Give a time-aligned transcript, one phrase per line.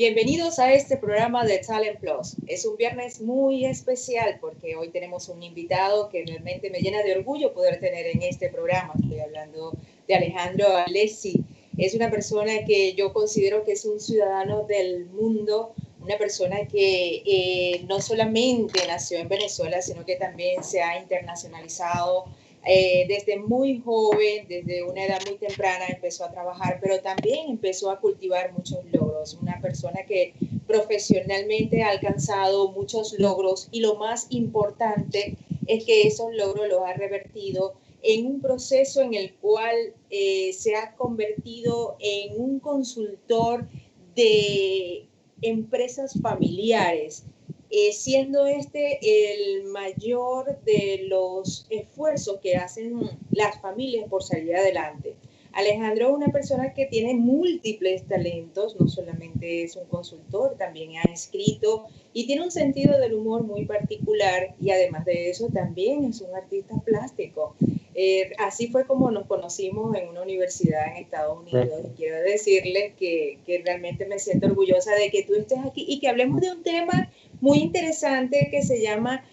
[0.00, 2.34] Bienvenidos a este programa de Talent Plus.
[2.46, 7.18] Es un viernes muy especial porque hoy tenemos un invitado que realmente me llena de
[7.18, 8.94] orgullo poder tener en este programa.
[8.98, 9.74] Estoy hablando
[10.08, 11.44] de Alejandro Alessi.
[11.76, 17.22] Es una persona que yo considero que es un ciudadano del mundo, una persona que
[17.26, 22.24] eh, no solamente nació en Venezuela, sino que también se ha internacionalizado
[22.66, 27.90] eh, desde muy joven, desde una edad muy temprana, empezó a trabajar, pero también empezó
[27.90, 29.38] a cultivar muchos logros.
[29.40, 30.34] Una persona que
[30.66, 36.92] profesionalmente ha alcanzado muchos logros y lo más importante es que esos logros los ha
[36.92, 39.76] revertido en un proceso en el cual
[40.10, 43.68] eh, se ha convertido en un consultor
[44.14, 45.06] de
[45.42, 47.24] empresas familiares
[47.70, 55.14] eh, siendo este el mayor de los esfuerzos que hacen las familias por salir adelante.
[55.52, 61.12] Alejandro es una persona que tiene múltiples talentos, no solamente es un consultor, también ha
[61.12, 66.20] escrito y tiene un sentido del humor muy particular y además de eso también es
[66.20, 67.56] un artista plástico.
[67.94, 71.82] Eh, así fue como nos conocimos en una universidad en Estados Unidos.
[71.84, 75.98] Y quiero decirle que, que realmente me siento orgullosa de que tú estés aquí y
[75.98, 77.10] que hablemos de un tema
[77.40, 79.24] muy interesante que se llama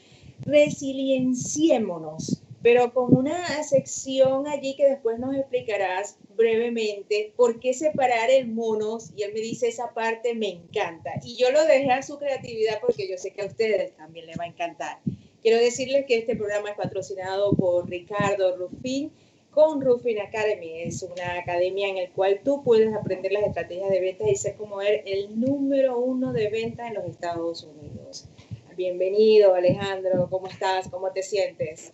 [0.42, 8.48] Resilienciémonos, pero con una sección allí que después nos explicarás brevemente por qué separar el
[8.48, 12.20] monos y él me dice esa parte me encanta y yo lo dejé a su
[12.20, 15.00] creatividad porque yo sé que a ustedes también les va a encantar.
[15.42, 19.12] Quiero decirles que este programa es patrocinado por Ricardo Rufín
[19.58, 20.84] con Rufin Academy.
[20.84, 24.56] Es una academia en la cual tú puedes aprender las estrategias de ventas y ser
[24.56, 28.30] como él el número uno de ventas en los Estados Unidos.
[28.76, 30.28] Bienvenido, Alejandro.
[30.30, 30.88] ¿Cómo estás?
[30.90, 31.92] ¿Cómo te sientes?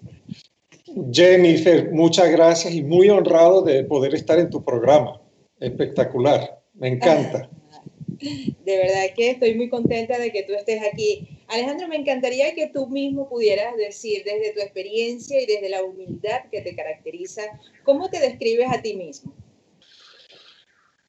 [1.09, 5.21] Jennifer, muchas gracias y muy honrado de poder estar en tu programa.
[5.57, 6.61] Espectacular.
[6.73, 7.49] Me encanta.
[8.19, 11.39] De verdad que estoy muy contenta de que tú estés aquí.
[11.47, 16.41] Alejandro, me encantaría que tú mismo pudieras decir desde tu experiencia y desde la humildad
[16.51, 17.43] que te caracteriza,
[17.83, 19.33] ¿cómo te describes a ti mismo?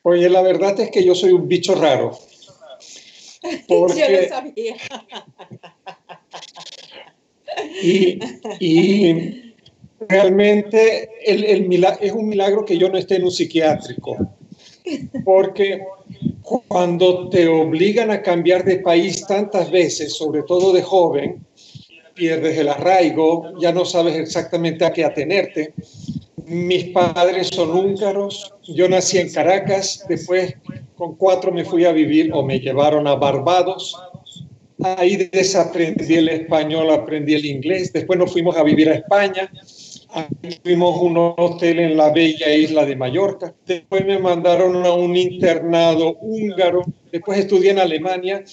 [0.02, 2.18] Oye, la verdad es que yo soy un bicho raro.
[3.68, 4.00] Porque...
[4.08, 4.76] yo lo sabía.
[8.60, 9.54] y,
[10.08, 14.16] realmente el, el es un milagro que yo no esté en un psiquiátrico.
[15.24, 15.80] Porque
[16.44, 21.44] cuando te obligan a cambiar de país tantas veces, sobre todo de joven,
[22.14, 25.72] pierdes el arraigo, ya no sabes exactamente a qué atenerte.
[26.44, 30.54] Mis padres son húngaros, yo nací en Caracas, después
[30.96, 33.96] con cuatro me fui a vivir o me llevaron a Barbados.
[34.82, 39.50] Ahí desaprendí el español, aprendí el inglés, después nos fuimos a vivir a España
[40.62, 43.54] Tuvimos un hotel en la bella isla de Mallorca.
[43.66, 46.82] Después me mandaron a un internado húngaro.
[47.10, 48.44] Después estudié en Alemania.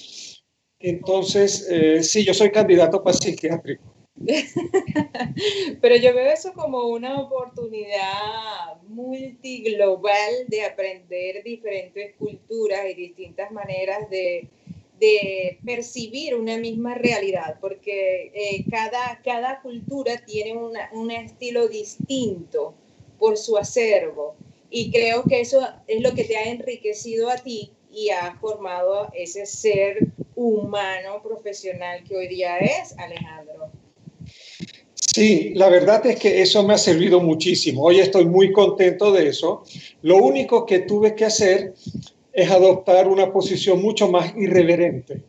[0.80, 3.94] Entonces, eh, sí, yo soy candidato para psiquiátrico.
[5.80, 14.10] Pero yo veo eso como una oportunidad multiglobal de aprender diferentes culturas y distintas maneras
[14.10, 14.50] de,
[15.02, 20.56] de percibir una misma realidad, porque eh, cada, cada cultura tiene
[20.92, 22.74] un estilo distinto
[23.18, 24.36] por su acervo.
[24.70, 29.08] Y creo que eso es lo que te ha enriquecido a ti y ha formado
[29.12, 33.70] ese ser humano profesional que hoy día es, Alejandro.
[34.94, 37.82] Sí, la verdad es que eso me ha servido muchísimo.
[37.82, 39.64] Hoy estoy muy contento de eso.
[40.02, 41.74] Lo único que tuve que hacer
[42.32, 45.22] es adoptar una posición mucho más irreverente,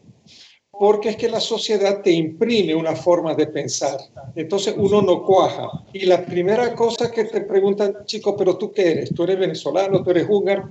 [0.71, 3.97] porque es que la sociedad te imprime una forma de pensar,
[4.35, 5.69] entonces uno no cuaja.
[5.93, 9.13] Y la primera cosa que te preguntan, chico, pero tú qué eres?
[9.13, 10.03] ¿Tú eres venezolano?
[10.03, 10.69] ¿Tú eres húngaro?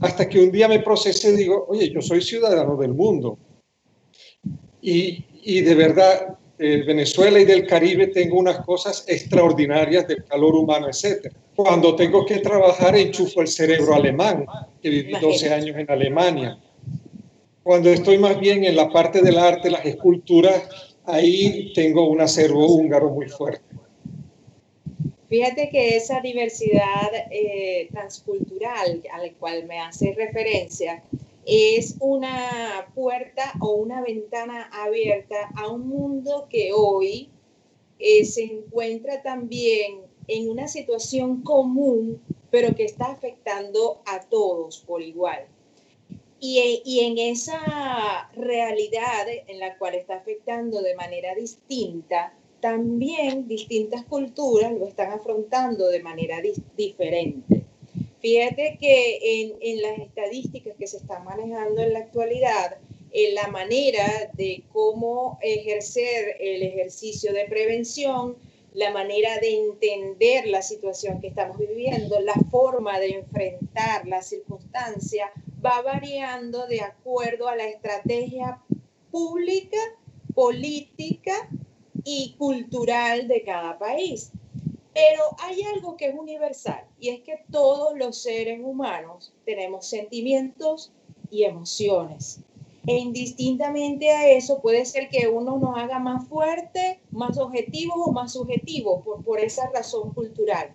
[0.00, 3.38] Hasta que un día me procesé y digo, oye, yo soy ciudadano del mundo.
[4.80, 10.54] Y, y de verdad, de Venezuela y del Caribe tengo unas cosas extraordinarias del calor
[10.54, 11.32] humano, etc.
[11.56, 14.44] Cuando tengo que trabajar enchufo el cerebro alemán,
[14.82, 16.58] que viví 12 años en Alemania.
[17.62, 20.68] Cuando estoy más bien en la parte del arte, las esculturas,
[21.06, 23.64] ahí tengo un acervo húngaro muy fuerte.
[25.30, 31.02] Fíjate que esa diversidad eh, transcultural a la cual me hace referencia
[31.46, 37.30] es una puerta o una ventana abierta a un mundo que hoy
[37.98, 45.02] eh, se encuentra también en una situación común, pero que está afectando a todos por
[45.02, 45.46] igual.
[46.38, 54.04] Y, y, en esa realidad en la cual está afectando de manera distinta, también distintas
[54.04, 56.38] culturas lo están afrontando de manera
[56.76, 57.66] diferente.
[58.20, 62.76] Fíjate que en, en, las estadísticas que se están manejando en la actualidad,
[63.12, 68.36] en la manera de cómo ejercer el ejercicio de prevención,
[68.74, 75.32] la manera de entender la situación que estamos viviendo, la forma de enfrentar la circunstancia,
[75.64, 78.60] va variando de acuerdo a la estrategia
[79.10, 79.78] pública,
[80.34, 81.48] política
[82.04, 84.30] y cultural de cada país.
[85.00, 90.92] Pero hay algo que es universal y es que todos los seres humanos tenemos sentimientos
[91.30, 92.40] y emociones.
[92.86, 98.12] E indistintamente a eso puede ser que uno nos haga más fuerte, más objetivos o
[98.12, 100.70] más subjetivos por, por esa razón cultural.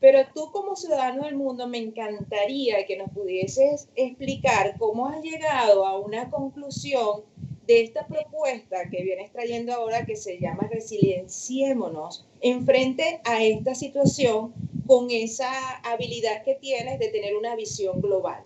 [0.00, 5.84] Pero tú como ciudadano del mundo me encantaría que nos pudieses explicar cómo has llegado
[5.84, 7.24] a una conclusión
[7.66, 14.52] de esta propuesta que vienes trayendo ahora que se llama Resilienciémonos enfrente a esta situación
[14.86, 15.50] con esa
[15.84, 18.44] habilidad que tienes de tener una visión global.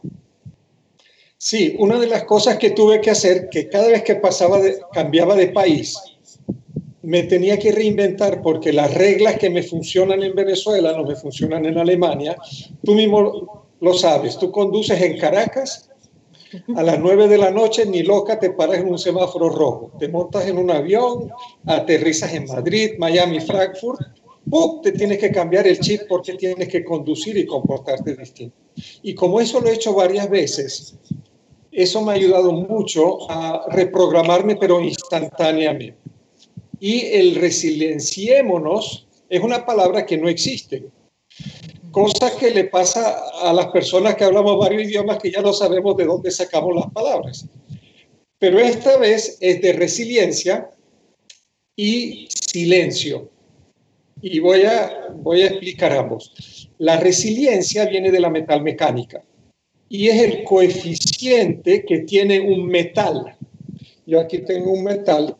[1.37, 4.79] Sí, una de las cosas que tuve que hacer, que cada vez que pasaba de,
[4.93, 5.99] cambiaba de país,
[7.03, 11.65] me tenía que reinventar porque las reglas que me funcionan en Venezuela no me funcionan
[11.67, 12.37] en Alemania.
[12.85, 15.90] Tú mismo lo sabes, tú conduces en Caracas,
[16.75, 20.09] a las 9 de la noche ni loca te paras en un semáforo rojo, te
[20.09, 21.31] montas en un avión,
[21.67, 24.01] aterrizas en Madrid, Miami, Frankfurt,
[24.49, 24.81] ¡pum!
[24.83, 28.57] te tienes que cambiar el chip porque tienes que conducir y comportarte distinto.
[29.03, 30.97] Y como eso lo he hecho varias veces,
[31.73, 35.99] eso me ha ayudado mucho a reprogramarme, pero instantáneamente.
[36.81, 40.89] Y el resilienciémonos es una palabra que no existe.
[41.91, 45.97] Cosa que le pasa a las personas que hablamos varios idiomas que ya no sabemos
[45.97, 47.47] de dónde sacamos las palabras.
[48.39, 50.71] Pero esta vez es de resiliencia
[51.77, 53.31] y silencio.
[54.23, 56.69] Y voy a, voy a explicar ambos.
[56.79, 59.23] La resiliencia viene de la metalmecánica
[59.89, 63.37] y es el coeficiente que tiene un metal.
[64.07, 65.37] Yo aquí tengo un metal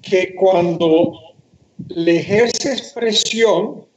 [0.00, 1.14] que cuando
[1.88, 3.87] le ejerces presión,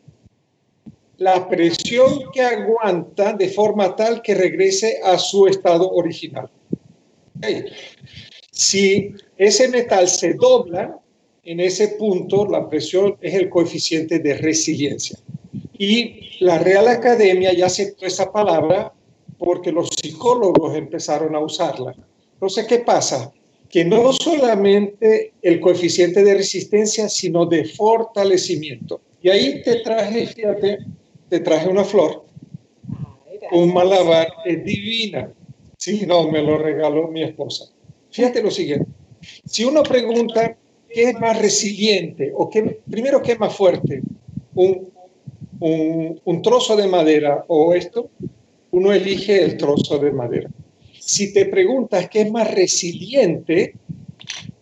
[1.21, 6.49] la presión que aguanta de forma tal que regrese a su estado original.
[8.49, 10.97] Si ese metal se dobla,
[11.43, 15.19] en ese punto la presión es el coeficiente de resiliencia.
[15.77, 18.91] Y la Real Academia ya aceptó esa palabra
[19.37, 21.93] porque los psicólogos empezaron a usarla.
[22.33, 23.31] Entonces, ¿qué pasa?
[23.69, 29.01] Que no solamente el coeficiente de resistencia, sino de fortalecimiento.
[29.21, 30.79] Y ahí te traje, fíjate,
[31.31, 32.25] te traje una flor,
[33.53, 35.31] un malabar es divina.
[35.77, 37.71] Sí, no, me lo regaló mi esposa.
[38.09, 38.91] Fíjate lo siguiente.
[39.45, 40.57] Si uno pregunta
[40.93, 44.01] qué es más resiliente o qué, primero qué es más fuerte,
[44.55, 44.89] un,
[45.61, 48.09] un, un trozo de madera o esto,
[48.71, 50.49] uno elige el trozo de madera.
[50.99, 53.75] Si te preguntas qué es más resiliente,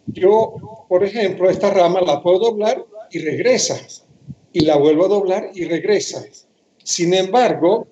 [0.06, 3.76] yo, por ejemplo, esta rama la puedo doblar y regresa,
[4.54, 6.24] y la vuelvo a doblar y regresa.
[6.90, 7.88] Sin embargo,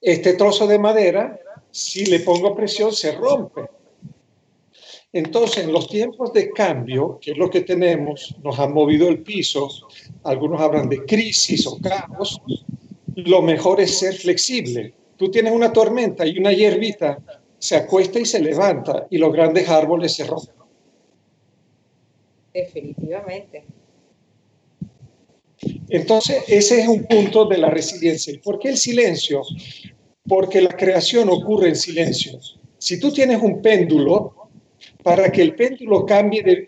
[0.00, 1.38] este trozo de madera,
[1.70, 3.62] si le pongo presión, se rompe.
[5.12, 9.22] Entonces, en los tiempos de cambio, que es lo que tenemos, nos han movido el
[9.22, 9.68] piso,
[10.24, 12.40] algunos hablan de crisis o caos,
[13.14, 17.22] lo mejor es ser flexible, Tú tienes una tormenta y una hierbita
[17.56, 20.56] se acuesta y se levanta y los grandes árboles se rompen.
[22.52, 23.64] Definitivamente.
[25.88, 28.38] Entonces, ese es un punto de la resiliencia.
[28.42, 29.42] ¿Por qué el silencio?
[30.26, 32.38] Porque la creación ocurre en silencio.
[32.78, 34.50] Si tú tienes un péndulo,
[35.02, 36.66] para que el péndulo cambie de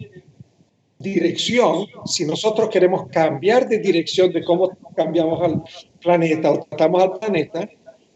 [0.99, 5.63] dirección, si nosotros queremos cambiar de dirección de cómo cambiamos al
[6.01, 7.69] planeta o tratamos al planeta,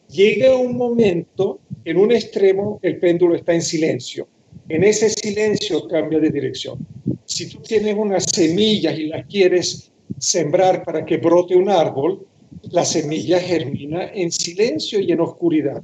[0.08, 4.28] llega un momento, en un extremo, el péndulo está en silencio.
[4.68, 6.86] En ese silencio cambia de dirección.
[7.24, 12.26] Si tú tienes unas semillas y las quieres sembrar para que brote un árbol,
[12.70, 15.82] la semilla germina en silencio y en oscuridad.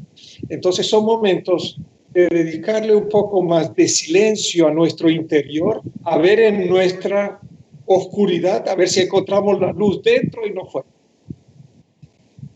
[0.49, 1.79] Entonces son momentos
[2.13, 7.41] de dedicarle un poco más de silencio a nuestro interior, a ver en nuestra
[7.87, 10.89] oscuridad, a ver si encontramos la luz dentro y no fuera.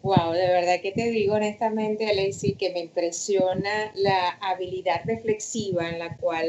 [0.02, 5.98] Wow, de verdad que te digo honestamente, Alexi, que me impresiona la habilidad reflexiva en
[5.98, 6.46] la cual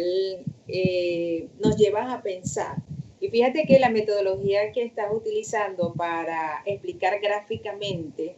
[0.68, 2.78] eh, nos llevas a pensar.
[3.22, 8.36] Y fíjate que la metodología que estás utilizando para explicar gráficamente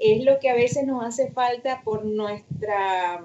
[0.00, 3.24] es lo que a veces nos hace falta por nuestra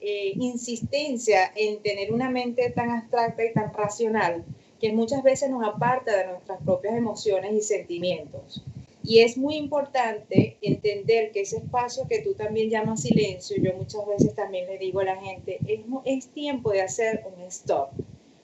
[0.00, 4.44] eh, insistencia en tener una mente tan abstracta y tan racional
[4.80, 8.64] que muchas veces nos aparta de nuestras propias emociones y sentimientos.
[9.04, 14.06] Y es muy importante entender que ese espacio que tú también llamas silencio, yo muchas
[14.06, 17.90] veces también le digo a la gente, es, es tiempo de hacer un stop,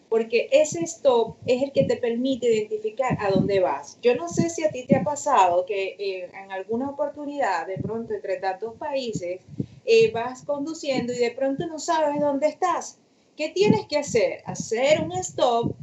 [0.09, 3.99] porque ese stop es el que te permite identificar a dónde vas.
[4.03, 7.79] Yo no sé si a ti te ha pasado que eh, en alguna oportunidad, de
[7.79, 9.41] pronto entre tantos países,
[9.85, 12.99] eh, vas conduciendo y de pronto no sabes dónde estás.
[13.37, 14.43] ¿Qué tienes que hacer?
[14.47, 15.75] Hacer un stop,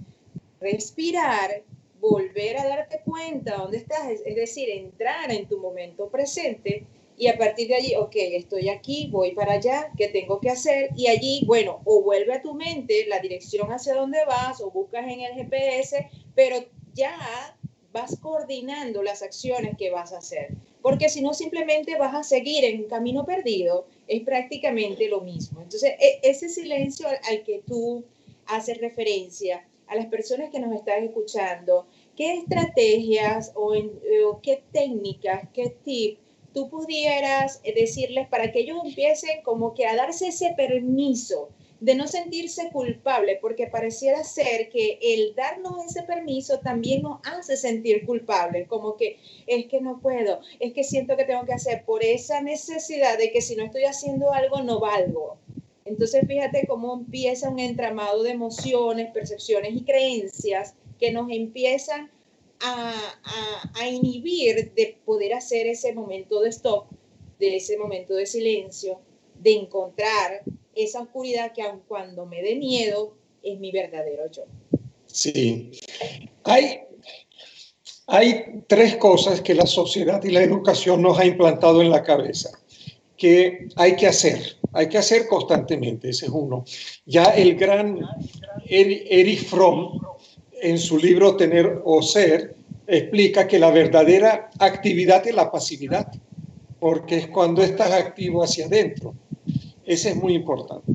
[0.59, 1.63] respirar
[1.99, 6.85] volver a darte cuenta dónde estás, es, decir, entrar en tu momento presente
[7.17, 10.89] y a partir de allí, ok, estoy aquí, voy para allá, ¿qué tengo que hacer?
[10.95, 15.05] Y allí, bueno, o vuelve a tu mente la dirección hacia dónde vas o buscas
[15.05, 16.57] en el GPS, pero
[16.93, 17.15] ya
[17.93, 20.49] vas coordinando las acciones que vas a hacer.
[20.81, 25.61] Porque si no, simplemente vas a seguir en un camino perdido, es prácticamente lo mismo.
[25.61, 28.03] Entonces, e, ese silencio al que tú
[28.47, 33.73] haces referencia, a las personas que nos están escuchando, ¿qué estrategias o,
[34.41, 36.24] qué técnicas, qué tips
[36.55, 41.49] tú pudieras decirles para que ellos empiecen como que a darse ese permiso
[41.81, 47.57] de no sentirse culpable, porque pareciera ser que el darnos ese permiso también nos hace
[47.57, 51.83] sentir culpables, como que es que no puedo, es que siento que tengo que hacer
[51.83, 55.37] por esa necesidad de que si no estoy haciendo algo no valgo.
[55.83, 62.09] Entonces, fíjate cómo empieza un entramado de emociones, percepciones y creencias que nos empiezan
[62.65, 66.87] a, inhibir de poder hacer ese momento de stop,
[67.39, 68.99] de ese momento de silencio,
[69.39, 70.41] de encontrar
[70.73, 74.43] esa oscuridad que aun cuando me dé miedo, es mi verdadero yo.
[75.05, 75.71] Sí.
[76.43, 76.79] Hay,
[78.07, 82.59] hay tres cosas que la sociedad y la educación nos ha implantado en la cabeza
[83.17, 86.65] que hay que hacer, hay que hacer constantemente, ese es uno.
[87.05, 87.99] Ya el gran
[88.65, 90.01] Erich Fromm,
[90.65, 92.55] en su libro Tener o Ser,
[92.87, 96.11] explica que la verdadera actividad es la pasividad,
[96.79, 99.13] porque es cuando estás activo hacia adentro.
[99.85, 100.93] Ese es muy importante.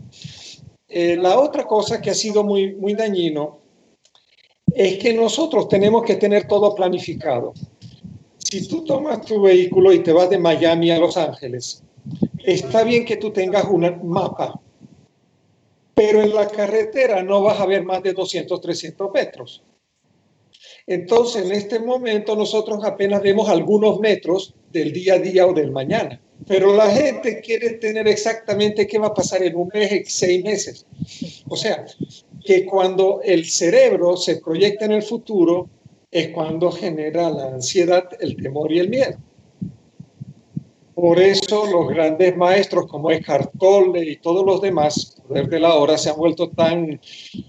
[0.88, 3.60] Eh, la otra cosa que ha sido muy, muy dañino
[4.74, 7.54] es que nosotros tenemos que tener todo planificado.
[8.38, 11.84] Si tú tomas tu vehículo y te vas de Miami a Los Ángeles,
[12.44, 14.60] está bien que tú tengas un mapa,
[16.00, 19.62] pero en la carretera no vas a ver más de 200, 300 metros.
[20.86, 25.70] Entonces, en este momento nosotros apenas vemos algunos metros del día a día o del
[25.70, 30.42] mañana, pero la gente quiere tener exactamente qué va a pasar en un mes, seis
[30.42, 30.86] meses.
[31.46, 31.84] O sea,
[32.46, 35.68] que cuando el cerebro se proyecta en el futuro
[36.10, 39.18] es cuando genera la ansiedad, el temor y el miedo.
[41.00, 45.74] Por eso los grandes maestros como Eckhart Tolle y todos los demás, poder de la
[45.74, 47.00] hora, se han vuelto tan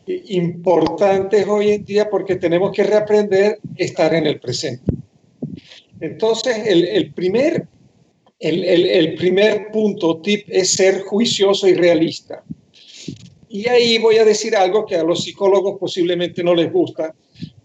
[0.06, 4.94] importantes hoy en día porque tenemos que reaprender estar en el presente.
[6.00, 7.68] Entonces, el, primer,
[8.40, 12.46] el, el primer punto, tip, es ser juicioso y realista.
[13.50, 17.14] Y ahí voy a decir algo que a los psicólogos posiblemente no les gusta,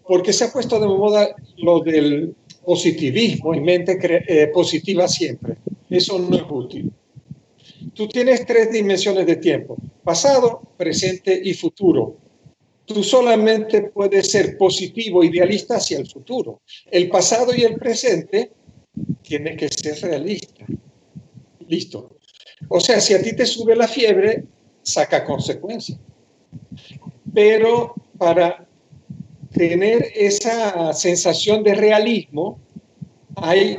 [0.05, 5.55] porque se ha puesto de moda lo del positivismo y mente eh, positiva siempre.
[5.89, 6.91] Eso no es útil.
[7.93, 12.17] Tú tienes tres dimensiones de tiempo, pasado, presente y futuro.
[12.85, 16.61] Tú solamente puedes ser positivo, idealista hacia el futuro.
[16.89, 18.51] El pasado y el presente
[19.21, 20.65] tienen que ser realista.
[21.67, 22.17] Listo.
[22.69, 24.45] O sea, si a ti te sube la fiebre,
[24.81, 25.99] saca consecuencias.
[27.33, 28.67] Pero para
[29.51, 32.59] tener esa sensación de realismo,
[33.35, 33.77] hay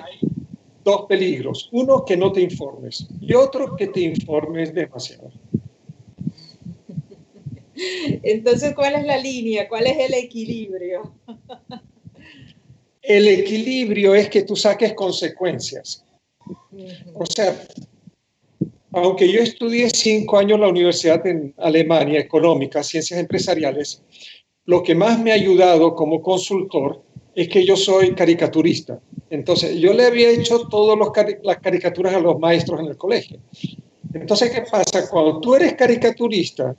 [0.89, 1.69] dos peligros.
[1.73, 5.31] Uno, que no te informes y otro, que te informes demasiado.
[8.23, 9.69] Entonces, ¿cuál es la línea?
[9.69, 11.15] ¿Cuál es el equilibrio?
[13.03, 16.05] El equilibrio es que tú saques consecuencias.
[17.15, 17.67] O sea,
[18.93, 24.03] aunque yo estudié cinco años en la universidad en Alemania, económica, ciencias empresariales,
[24.65, 27.03] lo que más me ha ayudado como consultor
[27.39, 28.99] es que yo soy caricaturista.
[29.31, 30.99] Entonces, yo le había hecho todas
[31.45, 33.39] las caricaturas a los maestros en el colegio.
[34.13, 35.09] Entonces, ¿qué pasa?
[35.09, 36.75] Cuando tú eres caricaturista,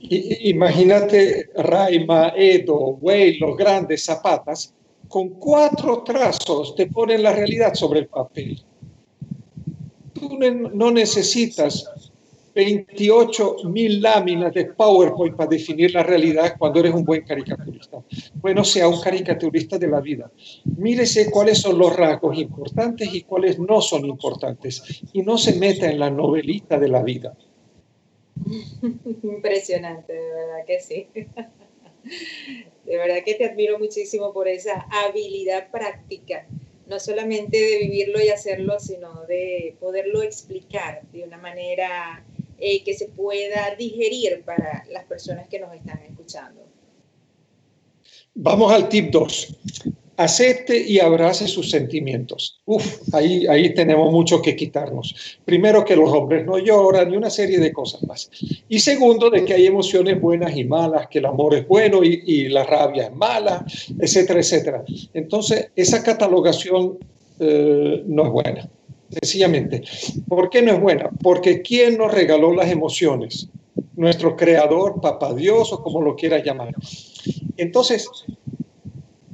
[0.00, 4.74] imagínate Raima, Edo, Way, los grandes zapatas,
[5.08, 8.62] con cuatro trazos te ponen la realidad sobre el papel.
[10.12, 10.38] Tú
[10.74, 11.90] no necesitas
[12.56, 18.02] 28 mil láminas de PowerPoint para definir la realidad cuando eres un buen caricaturista.
[18.36, 20.32] Bueno, sea un caricaturista de la vida.
[20.78, 25.02] Mírese cuáles son los rasgos importantes y cuáles no son importantes.
[25.12, 27.36] Y no se meta en la novelita de la vida.
[29.22, 31.08] Impresionante, de verdad que sí.
[32.86, 36.46] De verdad que te admiro muchísimo por esa habilidad práctica
[36.86, 42.24] no solamente de vivirlo y hacerlo, sino de poderlo explicar de una manera
[42.58, 46.62] eh, que se pueda digerir para las personas que nos están escuchando.
[48.34, 49.56] Vamos al tip 2
[50.16, 52.60] acepte y abrace sus sentimientos.
[52.64, 55.38] Uf, ahí, ahí tenemos mucho que quitarnos.
[55.44, 58.30] Primero, que los hombres no lloran y una serie de cosas más.
[58.68, 62.48] Y segundo, de que hay emociones buenas y malas, que el amor es bueno y,
[62.48, 63.64] la rabia es mala,
[63.98, 64.84] etcétera, etcétera.
[65.12, 66.98] Entonces, esa catalogación
[67.40, 68.70] eh, no es buena,
[69.10, 69.82] sencillamente.
[70.28, 71.10] ¿Por qué no es buena?
[71.22, 73.48] Porque ¿quién nos regaló las emociones?
[73.94, 76.74] Nuestro creador, papá Dios o como lo quiera llamar.
[77.56, 78.08] Entonces,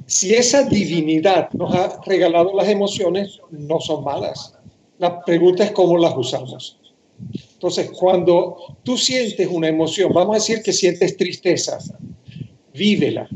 [0.05, 4.55] si esa divinidad nos ha regalado las emociones, no son malas.
[4.99, 6.79] La pregunta es cómo las usamos.
[7.53, 11.79] Entonces, cuando tú sientes una emoción, vamos a decir que sientes tristeza,
[12.73, 13.27] vívela,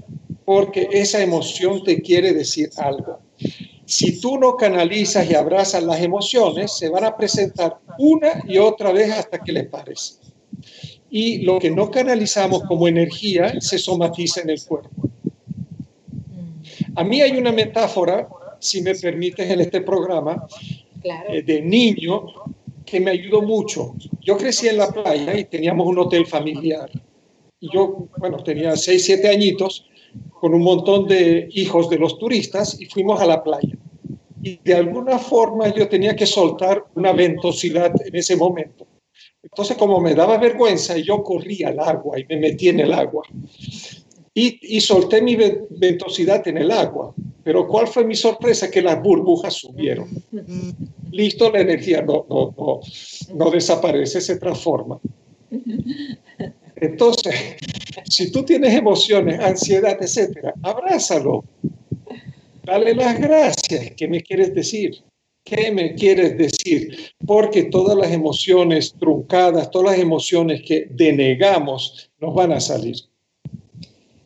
[0.46, 3.20] porque esa emoción te quiere decir algo.
[3.88, 8.92] Si tú no canalizas y abrazas las emociones, se van a presentar una y otra
[8.92, 10.20] vez hasta que les pares.
[11.10, 15.10] Y lo que no canalizamos como energía se somatiza en el cuerpo.
[16.96, 18.28] A mí hay una metáfora,
[18.60, 20.46] si me permites, en este programa,
[21.30, 22.26] eh, de niño
[22.86, 23.96] que me ayudó mucho.
[24.20, 26.90] Yo crecí en la playa y teníamos un hotel familiar.
[27.62, 29.86] Y yo, bueno, tenía 6, 7 añitos
[30.40, 33.78] con un montón de hijos de los turistas y fuimos a la playa.
[34.42, 38.86] Y de alguna forma yo tenía que soltar una ventosidad en ese momento.
[39.44, 43.24] Entonces, como me daba vergüenza, yo corría al agua y me metí en el agua
[44.40, 47.14] y, solté mi ventosidad en el agua.
[47.44, 48.70] Pero ¿cuál fue mi sorpresa?
[48.70, 50.10] Que las burbujas subieron.
[51.12, 52.82] Listo, la energía no, no, no,
[53.34, 55.00] no desaparece, se transforma.
[56.82, 57.36] Entonces,
[58.10, 61.44] si tú tienes emociones, ansiedad, etcétera, abrázalo.
[62.64, 63.92] Dale las gracias.
[63.96, 64.98] ¿Qué me quieres decir?
[65.46, 67.14] ¿Qué me quieres decir?
[67.26, 72.98] Porque todas las emociones truncadas, todas las emociones que denegamos, nos van a salir.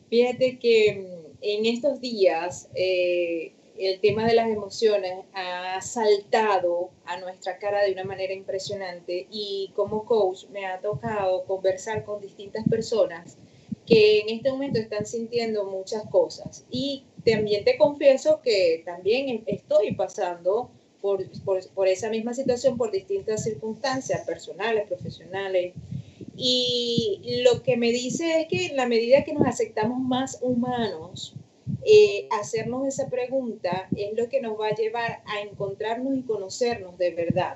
[0.10, 3.54] Fíjate que mm, en estos días eh,
[3.88, 9.72] el tema de las emociones ha saltado a nuestra cara de una manera impresionante y
[9.76, 13.38] como coach me ha tocado conversar con distintas personas
[13.88, 16.64] que en este momento están sintiendo muchas cosas.
[16.70, 20.70] Y también te confieso que también estoy pasando
[21.02, 25.74] por, por, por esa misma situación por distintas circunstancias personales, profesionales.
[26.38, 31.36] Y lo que me dice es que en la medida que nos aceptamos más humanos,
[31.86, 36.98] eh, hacernos esa pregunta es lo que nos va a llevar a encontrarnos y conocernos
[36.98, 37.56] de verdad.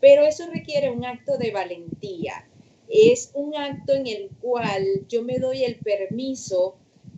[0.00, 2.48] Pero eso requiere un acto de valentía.
[2.88, 6.76] Es un acto en el cual yo me doy el permiso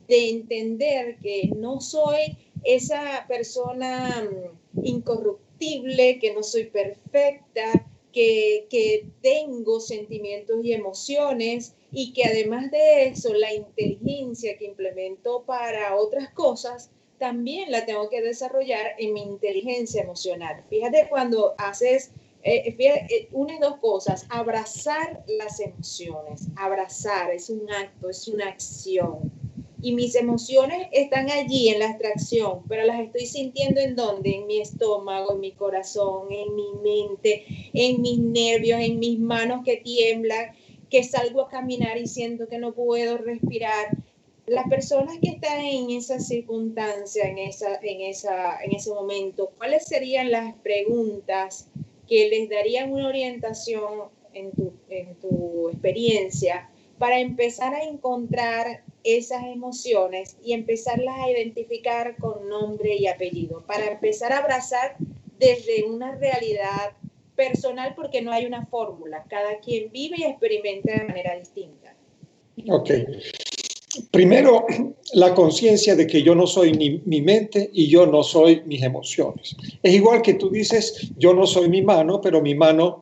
[0.09, 4.29] de entender que no soy esa persona
[4.75, 13.09] mm, incorruptible, que no soy perfecta, que, tengo sentimientos y emociones y que además de
[13.09, 19.23] eso la inteligencia que implemento para otras cosas, también la tengo que desarrollar en mi
[19.23, 20.65] inteligencia emocional.
[20.71, 23.29] Fíjate cuando haces, eh, fíjate, eh,
[23.61, 29.40] dos cosas, abrazar las emociones, abrazar es un acto, es una acción
[29.83, 34.35] y mis emociones están allí en la abstracción, pero las estoy sintiendo en dónde?
[34.35, 39.63] En mi estómago, en mi corazón, en mi mente, en mis nervios, en mis manos
[39.65, 40.55] que tiemblan,
[40.89, 43.97] que salgo a caminar y siento que no puedo respirar.
[44.47, 49.87] Las personas que están en esa circunstancia, en, esa, en, esa, en ese momento, ¿cuáles
[49.87, 51.69] serían las preguntas
[52.09, 59.45] que les darían una orientación en tu, en tu experiencia para empezar a encontrar esas
[59.45, 64.97] emociones y empezarlas a identificar con nombre y apellido, para empezar a abrazar
[65.39, 66.93] desde una realidad
[67.35, 71.95] personal porque no hay una fórmula, cada quien vive y experimenta de manera distinta.
[72.69, 72.91] Ok.
[74.11, 74.67] Primero,
[75.15, 79.57] la conciencia de que yo no soy mi mente y yo no soy mis emociones.
[79.83, 83.01] Es igual que tú dices, yo no soy mi mano, pero mi mano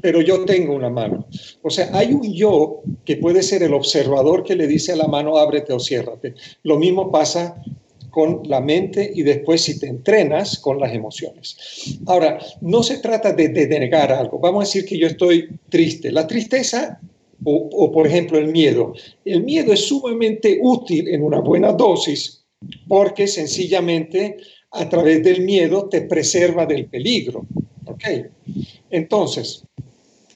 [0.00, 1.26] pero yo tengo una mano.
[1.62, 5.08] O sea, hay un yo que puede ser el observador que le dice a la
[5.08, 6.34] mano, ábrete o ciérrate.
[6.62, 7.62] Lo mismo pasa
[8.10, 12.00] con la mente y después si te entrenas con las emociones.
[12.06, 14.38] Ahora, no se trata de, denegar algo.
[14.38, 16.10] Vamos a decir que yo estoy triste.
[16.10, 17.00] La tristeza
[17.44, 18.92] o, o, por ejemplo el miedo.
[19.24, 22.44] El miedo es sumamente útil en una buena dosis
[22.88, 24.36] porque sencillamente
[24.72, 27.46] a través del miedo te preserva del peligro.
[27.86, 28.04] ¿Ok?
[28.90, 29.64] Entonces,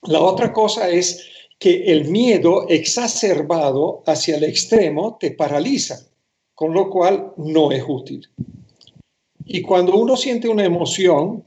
[0.07, 5.99] la otra cosa es que el miedo exacerbado hacia el extremo te paraliza,
[6.55, 8.29] con lo cual no es útil.
[9.47, 11.45] Y cuando uno siente una emoción,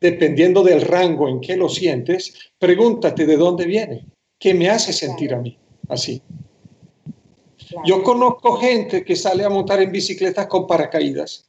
[0.00, 4.06] dependiendo del rango en que lo sientes, pregúntate de dónde viene,
[4.38, 6.22] qué me hace sentir a mí así.
[7.84, 11.48] Yo conozco gente que sale a montar en bicicletas con paracaídas.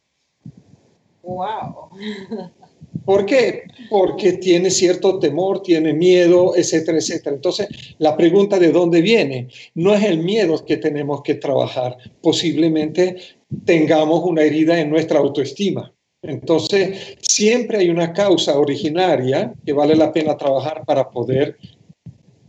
[1.23, 1.89] Wow.
[3.07, 3.63] ¿Por qué?
[3.89, 7.37] Porque tiene cierto temor, tiene miedo, etcétera, etcétera.
[7.37, 11.95] Entonces, la pregunta de dónde viene no es el miedo que tenemos que trabajar.
[12.21, 13.15] Posiblemente
[13.63, 15.95] tengamos una herida en nuestra autoestima.
[16.21, 21.57] Entonces, siempre hay una causa originaria que vale la pena trabajar para poder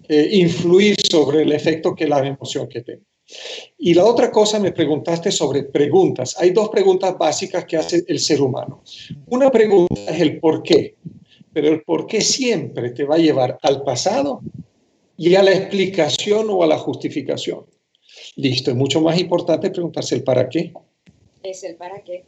[0.08, 3.04] eh, influir sobre el efecto que la emoción que tenga.
[3.76, 6.36] Y la otra cosa me preguntaste sobre preguntas.
[6.38, 8.82] Hay dos preguntas básicas que hace el ser humano.
[9.26, 10.96] Una pregunta es el por qué,
[11.52, 14.40] pero el por qué siempre te va a llevar al pasado
[15.16, 17.66] y a la explicación o a la justificación.
[18.36, 20.72] Listo, es mucho más importante preguntarse el para qué.
[21.42, 22.24] Es el para qué.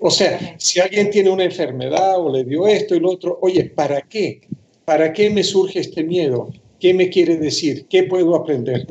[0.00, 3.64] O sea, si alguien tiene una enfermedad o le dio esto y lo otro, oye,
[3.64, 4.40] ¿para qué?
[4.84, 6.50] ¿Para qué me surge este miedo?
[6.80, 7.86] ¿Qué me quiere decir?
[7.88, 8.86] ¿Qué puedo aprender?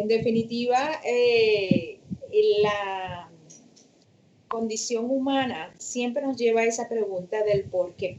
[0.00, 1.98] En definitiva, eh,
[2.62, 3.30] la
[4.48, 8.18] condición humana siempre nos lleva a esa pregunta del por qué.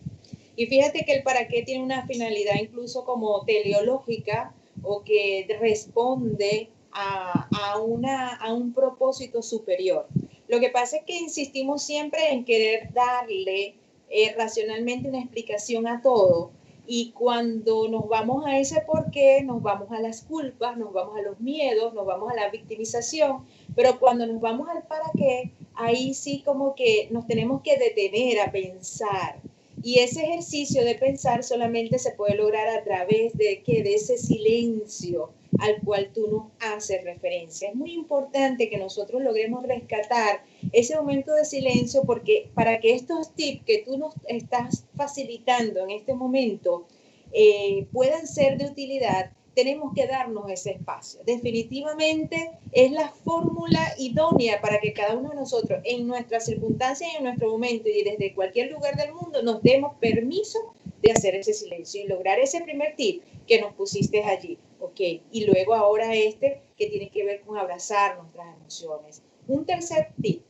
[0.55, 6.69] Y fíjate que el para qué tiene una finalidad incluso como teleológica o que responde
[6.91, 10.05] a, una, a un propósito superior.
[10.47, 13.73] Lo que pasa es que insistimos siempre en querer darle
[14.07, 16.51] eh, racionalmente una explicación a todo,
[16.93, 21.17] y cuando nos vamos a ese por qué, nos vamos a las culpas, nos vamos
[21.17, 23.45] a los miedos, nos vamos a la victimización,
[23.77, 28.41] pero cuando nos vamos al para qué, ahí sí como que nos tenemos que detener
[28.41, 29.39] a pensar.
[29.81, 34.17] Y ese ejercicio de pensar solamente se puede lograr a través de, que de ese
[34.17, 37.69] silencio, al cual tú nos haces referencia.
[37.69, 43.33] Es muy importante que nosotros logremos rescatar ese momento de silencio porque para que estos
[43.35, 46.87] tips que tú nos estás facilitando en este momento
[47.33, 51.21] eh, puedan ser de utilidad, tenemos que darnos ese espacio.
[51.25, 57.23] Definitivamente es la fórmula idónea para que cada uno de nosotros en nuestras circunstancias en
[57.23, 60.57] nuestro momento y desde cualquier lugar del mundo nos demos permiso
[61.01, 64.57] de hacer ese silencio y lograr ese primer tip que nos pusiste allí.
[64.81, 64.99] Ok,
[65.31, 69.21] y luego ahora este que tiene que ver con abrazar nuestras emociones.
[69.47, 70.41] Un tercer tip.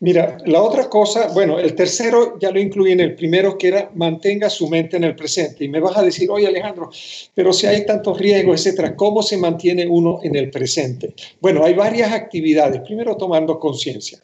[0.00, 3.90] Mira, la otra cosa, bueno, el tercero ya lo incluí en el primero, que era
[3.94, 5.64] mantenga su mente en el presente.
[5.64, 6.90] Y me vas a decir, oye Alejandro,
[7.34, 11.14] pero si hay tantos riesgos, etcétera, ¿cómo se mantiene uno en el presente?
[11.40, 12.82] Bueno, hay varias actividades.
[12.82, 14.18] Primero, tomando conciencia.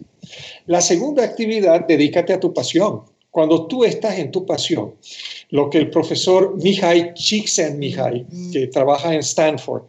[0.66, 3.13] La segunda actividad, dedícate a tu pasión.
[3.35, 4.94] Cuando tú estás en tu pasión,
[5.51, 9.83] lo que el profesor Mihai Csikszentmihalyi, que trabaja en Stanford,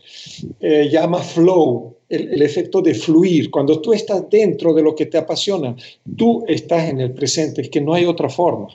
[0.60, 3.52] eh, llama flow, el, el, efecto de fluir.
[3.52, 5.76] Cuando tú estás dentro de lo que te apasiona,
[6.18, 8.68] tú estás en el presente, es que no hay otra forma.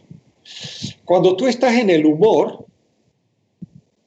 [1.04, 2.64] Cuando tú estás en el humor,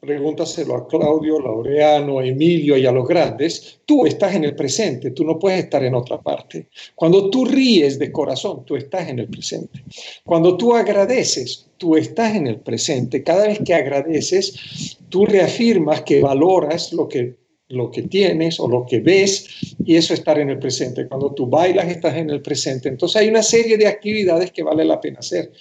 [0.03, 5.23] pregúntaselo a Claudio, Laureano, Emilio y a los grandes, tú estás en el presente, tú
[5.23, 6.67] no puedes estar en otra parte.
[6.93, 9.83] Cuando tú ríes de corazón, tú estás en el presente.
[10.25, 13.23] Cuando tú agradeces, tú estás en el presente.
[13.23, 18.85] Cada vez que agradeces, tú reafirmas que valoras lo que lo que tienes o lo
[18.85, 19.47] que ves
[19.83, 21.07] y eso estar en el presente.
[21.07, 22.87] Cuando tú bailas estás en el presente.
[22.87, 25.51] Entonces hay una serie de actividades que vale la pena hacer,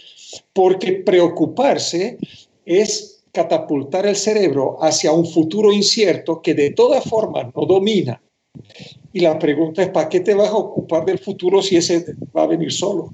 [0.53, 2.19] porque preocuparse
[2.67, 8.23] es catapultar el cerebro hacia un futuro incierto que de todas formas no domina.
[9.12, 12.05] Y la pregunta es, ¿para qué te vas a ocupar del futuro si ese
[12.37, 13.11] va a venir solo?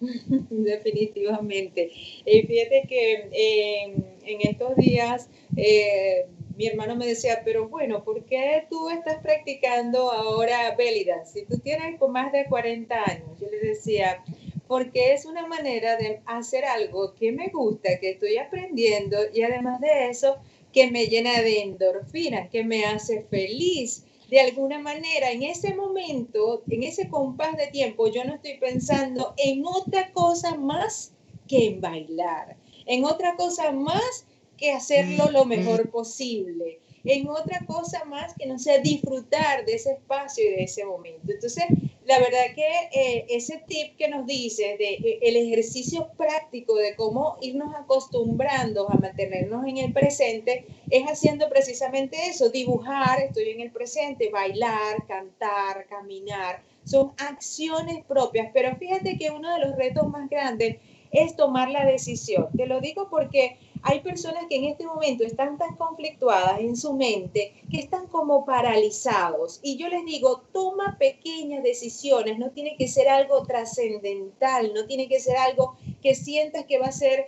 [0.00, 1.90] Definitivamente.
[2.24, 6.26] Y fíjate que en estos días eh,
[6.56, 11.24] mi hermano me decía, pero bueno, ¿por qué tú estás practicando ahora Bélida?
[11.24, 14.24] Si tú tienes más de 40 años, yo le decía,
[14.68, 19.80] porque es una manera de hacer algo que me gusta, que estoy aprendiendo y además
[19.80, 20.36] de eso,
[20.72, 24.04] que me llena de endorfinas, que me hace feliz.
[24.30, 29.34] De alguna manera, en ese momento, en ese compás de tiempo, yo no estoy pensando
[29.38, 31.12] en otra cosa más
[31.48, 34.26] que en bailar, en otra cosa más
[34.58, 39.92] que hacerlo lo mejor posible en otra cosa más que no sea disfrutar de ese
[39.92, 41.32] espacio y de ese momento.
[41.32, 41.64] Entonces,
[42.08, 46.96] la verdad que eh, ese tip que nos dice de eh, el ejercicio práctico de
[46.96, 53.60] cómo irnos acostumbrando a mantenernos en el presente es haciendo precisamente eso, dibujar, estoy en
[53.60, 60.08] el presente, bailar, cantar, caminar, son acciones propias, pero fíjate que uno de los retos
[60.08, 60.78] más grandes
[61.10, 62.48] es tomar la decisión.
[62.56, 66.94] Te lo digo porque hay personas que en este momento están tan conflictuadas en su
[66.94, 69.60] mente que están como paralizados.
[69.62, 75.08] Y yo les digo, toma pequeñas decisiones, no tiene que ser algo trascendental, no tiene
[75.08, 77.26] que ser algo que sientas que va a ser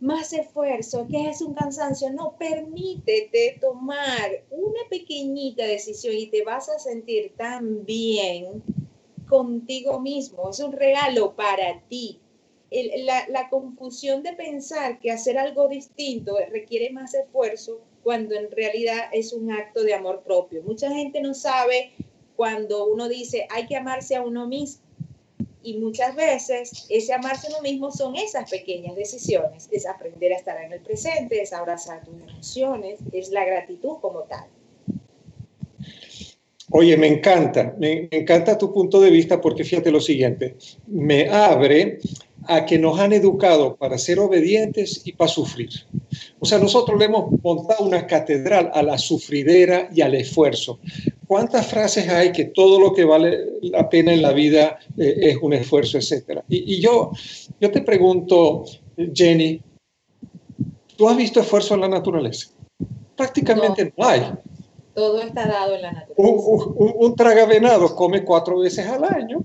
[0.00, 2.10] más esfuerzo, que es un cansancio.
[2.10, 8.62] No, permítete tomar una pequeñita decisión y te vas a sentir tan bien
[9.28, 10.50] contigo mismo.
[10.50, 12.21] Es un regalo para ti
[13.28, 19.32] la, confusión de pensar que hacer algo distinto requiere más esfuerzo cuando en realidad es
[19.32, 20.62] un acto de amor propio.
[20.62, 21.92] Mucha gente no sabe
[22.36, 24.82] cuando uno dice hay que amarse a uno mismo.
[25.64, 29.68] Y muchas veces ese amarse a uno mismo son esas pequeñas decisiones.
[29.70, 34.22] Es aprender a estar en el presente, es abrazar tus emociones, es la gratitud como
[34.22, 34.48] tal.
[36.74, 40.56] Oye, me encanta, me encanta tu punto de vista porque fíjate lo siguiente,
[40.86, 41.98] me abre
[42.46, 45.68] a que nos han educado para ser obedientes y para sufrir.
[46.40, 50.80] O sea, nosotros le hemos montado una catedral a la sufridera y al esfuerzo.
[51.26, 55.36] ¿Cuántas frases hay que todo lo que vale la pena en la vida eh, es
[55.42, 56.42] un esfuerzo, etcétera?
[56.48, 57.12] Y, yo,
[57.60, 58.64] yo te pregunto,
[59.14, 59.60] Jenny,
[60.96, 62.48] ¿tú has visto esfuerzo en la naturaleza?
[63.14, 64.22] Prácticamente no, hay.
[64.94, 66.14] Todo está dado en la naturaleza.
[66.16, 69.44] Un, un, un tragavenado come cuatro veces al año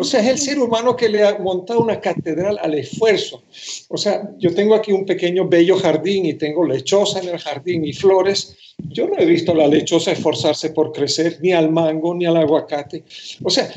[0.00, 3.42] o sea, es el ser humano que le ha montado una catedral al esfuerzo.
[3.88, 7.84] O sea, yo tengo aquí un pequeño bello jardín y tengo lechosa en el jardín
[7.84, 8.56] y flores.
[8.78, 12.36] Yo no he visto a la lechosa esforzarse por crecer, ni al mango, ni al
[12.36, 13.02] aguacate.
[13.42, 13.68] O sea,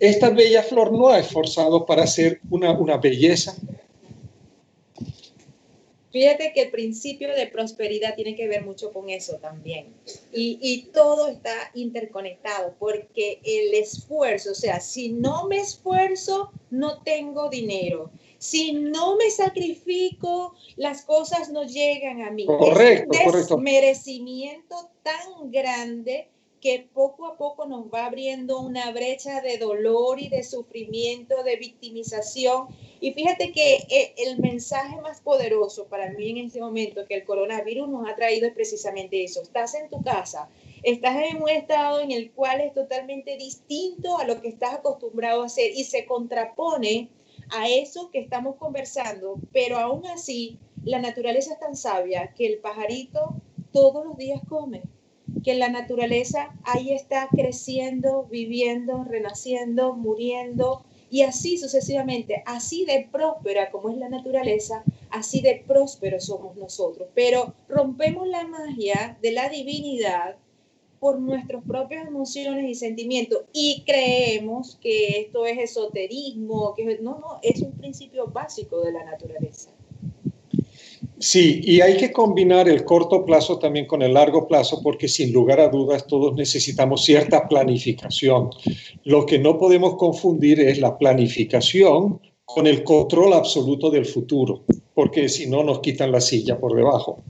[0.00, 3.54] esta bella flor no ha esforzado para ser una, una belleza.
[6.10, 9.94] Fíjate que el principio de prosperidad tiene que ver mucho con eso también.
[10.32, 17.02] Y, y, todo está interconectado porque el esfuerzo, o sea, si no me esfuerzo, no
[17.02, 18.10] tengo dinero.
[18.38, 22.46] Si no me sacrifico, las cosas no llegan a mí.
[22.46, 26.28] Correcto, es un desmerecimiento tan grande
[26.60, 31.56] que poco a poco nos va abriendo una brecha de dolor y de sufrimiento, de
[31.56, 32.68] victimización.
[33.00, 37.24] Y fíjate que eh, el mensaje más poderoso para mí en este momento que el
[37.24, 39.42] coronavirus nos ha traído es precisamente eso.
[39.42, 40.48] Estás en tu casa,
[40.82, 45.42] estás en un estado en el cual es totalmente distinto a lo que estás acostumbrado
[45.42, 47.08] a hacer y se contrapone
[47.50, 52.58] a eso que estamos conversando, pero aún así la naturaleza es tan sabia que el
[52.58, 53.34] pajarito
[53.72, 54.82] todos los días come
[55.42, 63.70] que la naturaleza ahí está creciendo, viviendo, renaciendo, muriendo y así sucesivamente, así de próspera
[63.70, 67.08] como es la naturaleza, así de prósperos somos nosotros.
[67.14, 70.36] Pero rompemos la magia de la divinidad
[71.00, 77.38] por nuestras propias emociones y sentimientos y creemos que esto es esoterismo, que no, no,
[77.42, 79.70] es un principio básico de la naturaleza.
[81.20, 85.32] Sí, y hay que combinar el corto plazo también con el largo plazo porque sin
[85.32, 88.50] lugar a dudas todos necesitamos cierta planificación.
[89.02, 95.28] Lo que no podemos confundir es la planificación con el control absoluto del futuro, porque
[95.28, 97.24] si no nos quitan la silla por debajo.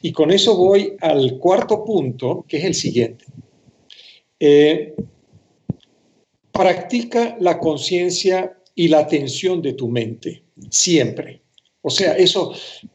[0.00, 3.26] Y con eso voy al cuarto punto, que es el siguiente.
[4.40, 4.94] Eh,
[6.50, 11.43] practica la conciencia y la atención de tu mente, siempre.
[11.86, 12.50] O sea, eso,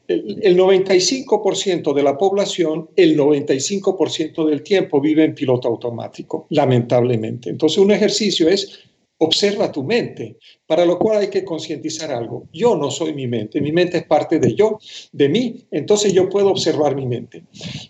[0.08, 7.52] el, 95% de la población, el 95% del tiempo vive en piloto automático, lamentablemente.
[7.52, 8.80] Entonces, un ejercicio es
[9.20, 12.48] observa tu mente, para lo cual hay que concientizar algo.
[12.52, 14.80] Yo no soy mi mente, mi mente es parte de yo,
[15.12, 17.44] de mí, entonces yo puedo observar mi mente.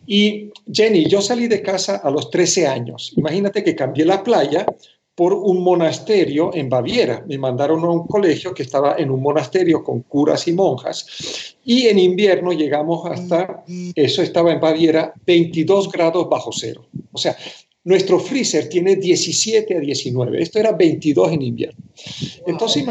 [0.06, 3.14] Y Jenny, yo salí de casa a los 13 años.
[3.16, 4.66] Imagínate que cambié la playa
[5.20, 7.26] por un monasterio en Baviera.
[7.28, 11.58] Me mandaron a un colegio que estaba en un monasterio con curas y monjas.
[11.66, 16.86] Y en invierno llegamos hasta, eso estaba en Baviera, 22 grados bajo cero.
[17.12, 17.36] O sea,
[17.84, 20.42] nuestro freezer tiene 17 a 19.
[20.42, 21.84] Esto era 22 en invierno.
[22.48, 22.86] Entonces,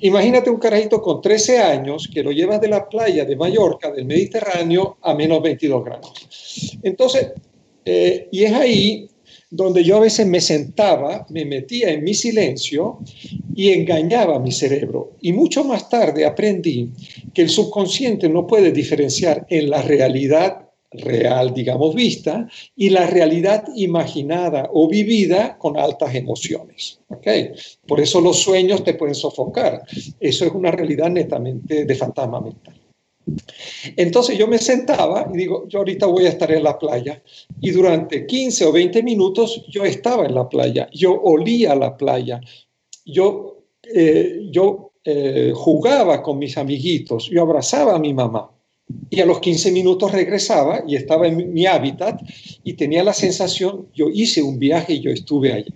[0.00, 4.06] imagínate un carajito con 13 años que lo llevas de la playa de Mallorca, del
[4.06, 6.78] Mediterráneo, a menos 22 grados.
[6.82, 7.32] Entonces,
[7.84, 9.10] eh, y es ahí
[9.50, 13.00] donde yo a veces me sentaba, me metía en mi silencio
[13.54, 15.16] y engañaba a mi cerebro.
[15.20, 16.90] Y mucho más tarde aprendí
[17.34, 23.64] que el subconsciente no puede diferenciar en la realidad real, digamos, vista, y la realidad
[23.76, 27.00] imaginada o vivida con altas emociones.
[27.08, 27.50] ¿okay?
[27.86, 29.82] Por eso los sueños te pueden sofocar.
[30.18, 32.79] Eso es una realidad netamente de fantasma mental.
[33.96, 37.22] Entonces yo me sentaba y digo, yo ahorita voy a estar en la playa.
[37.60, 42.40] Y durante 15 o 20 minutos yo estaba en la playa, yo olía la playa,
[43.04, 43.64] yo,
[43.94, 48.50] eh, yo eh, jugaba con mis amiguitos, yo abrazaba a mi mamá.
[49.08, 52.20] y a los 15 minutos regresaba y estaba en mi hábitat
[52.64, 55.72] y tenía la sensación, yo hice un viaje y yo estuve allá.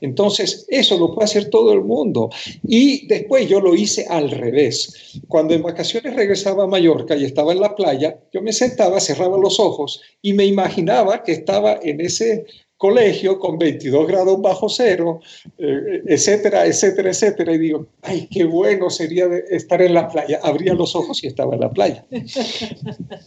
[0.00, 2.30] Entonces, eso lo puede hacer todo el mundo.
[2.66, 5.20] Y después yo lo hice al revés.
[5.28, 9.38] Cuando en vacaciones regresaba a Mallorca y estaba en la playa, yo me sentaba, cerraba
[9.38, 12.46] los ojos y me imaginaba que estaba en ese
[12.82, 15.20] colegio con 22 grados bajo cero,
[15.56, 17.54] eh, etcétera, etcétera, etcétera.
[17.54, 20.40] Y digo, ay, qué bueno sería estar en la playa.
[20.42, 22.04] Abría los ojos y estaba en la playa.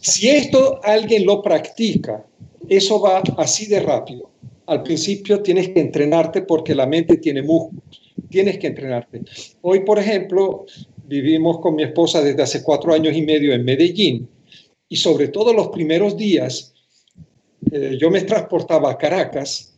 [0.02, 2.26] Si esto alguien lo practica,
[2.68, 4.30] eso va así de rápido.
[4.68, 7.84] Al principio tienes que entrenarte porque la mente tiene músculos.
[8.30, 9.22] Tienes que entrenarte.
[9.62, 10.66] Hoy, por ejemplo,
[11.06, 14.28] vivimos con mi esposa desde hace cuatro años y medio en Medellín
[14.90, 16.74] y sobre todo los primeros días
[17.72, 19.76] eh, yo me transportaba a Caracas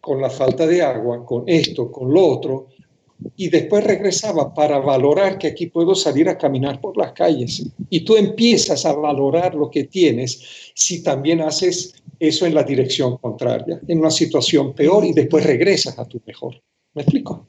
[0.00, 2.68] con la falta de agua, con esto, con lo otro,
[3.36, 7.66] y después regresaba para valorar que aquí puedo salir a caminar por las calles.
[7.90, 13.16] Y tú empiezas a valorar lo que tienes si también haces eso en la dirección
[13.18, 16.60] contraria, en una situación peor y después regresas a tu mejor.
[16.94, 17.46] ¿Me explico?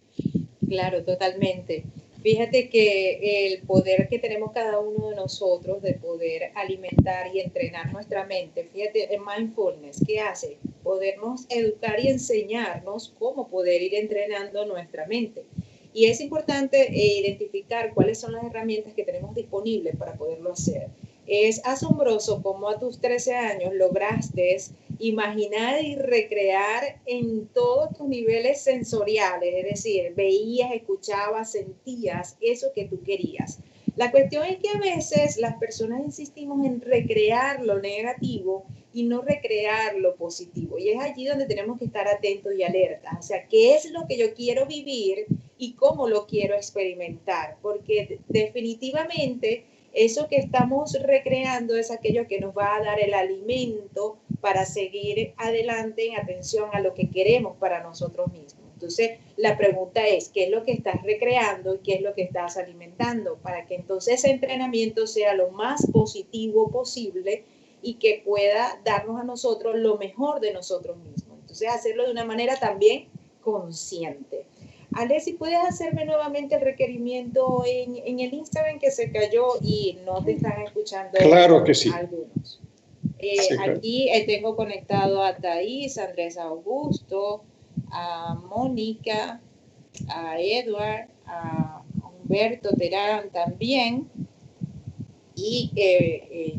[0.67, 1.85] Claro, totalmente.
[2.21, 7.93] Fíjate que el poder que tenemos cada uno de nosotros de poder alimentar y entrenar
[7.93, 10.57] nuestra mente, fíjate, en mindfulness, ¿qué hace?
[10.83, 15.45] Podernos educar y enseñarnos cómo poder ir entrenando nuestra mente.
[15.93, 20.89] Y es importante eh, identificar cuáles son las herramientas que tenemos disponibles para poderlo hacer.
[21.27, 24.57] Es asombroso cómo a tus 13 años lograste
[24.99, 32.85] imaginar y recrear en todos tus niveles sensoriales, es decir, veías, escuchabas, sentías eso que
[32.85, 33.59] tú querías.
[33.97, 39.21] La cuestión es que a veces las personas insistimos en recrear lo negativo y no
[39.21, 40.77] recrear lo positivo.
[40.77, 43.13] Y es allí donde tenemos que estar atentos y alertas.
[43.19, 45.25] O sea, ¿qué es lo que yo quiero vivir
[45.57, 47.57] y cómo lo quiero experimentar?
[47.61, 49.65] Porque definitivamente
[49.97, 55.33] eso que estamos recreando es aquello que nos va a dar el alimento para seguir
[55.37, 58.63] adelante en atención a lo que queremos para nosotros mismos.
[58.73, 62.21] Entonces, la pregunta es, ¿qué es lo que estás recreando y qué es lo que
[62.21, 63.37] estás alimentando?
[63.37, 67.43] Para que entonces ese entrenamiento sea lo más positivo posible
[67.81, 71.39] y que pueda darnos a nosotros lo mejor de nosotros mismos.
[71.41, 73.07] Entonces, hacerlo de una manera también
[73.41, 74.45] consciente.
[74.93, 79.97] Ale, si puedes hacerme nuevamente el requerimiento en, en, el Instagram que se cayó y
[80.05, 81.17] no te están escuchando.
[81.19, 81.91] Claro que sí.
[81.93, 82.61] Algunos.
[83.19, 87.43] Eh, aquí eh, tengo conectado a Thais, Andrés Augusto,
[87.91, 89.41] a Mónica,
[90.07, 91.81] a Edward, a
[92.21, 94.07] Humberto Terán también.
[95.35, 96.57] Y eh,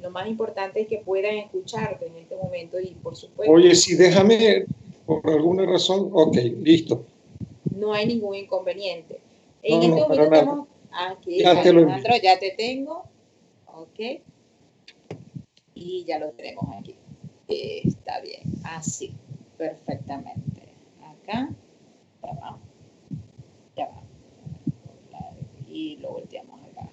[0.00, 3.52] lo más importante es que puedan escucharte en este momento y por supuesto...
[3.52, 4.66] Oye, si déjame,
[5.06, 7.06] por alguna razón, ok, listo
[7.76, 9.20] no hay ningún inconveniente.
[9.62, 13.04] En este momento estamos aquí, ya Alejandro, ya te tengo.
[13.66, 14.20] Ok.
[15.74, 16.96] Y ya lo tenemos aquí.
[17.48, 19.14] Está bien, así,
[19.56, 20.62] perfectamente.
[21.02, 21.50] Acá,
[22.22, 22.58] ya va.
[23.76, 24.02] Ya va.
[25.68, 26.90] Y lo volteamos acá.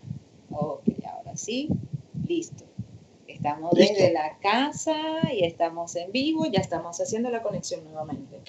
[0.52, 1.70] Ok, ahora sí,
[2.28, 2.69] listo.
[3.40, 4.98] Estamos desde la casa
[5.32, 8.42] y estamos en vivo, ya estamos haciendo la conexión nuevamente.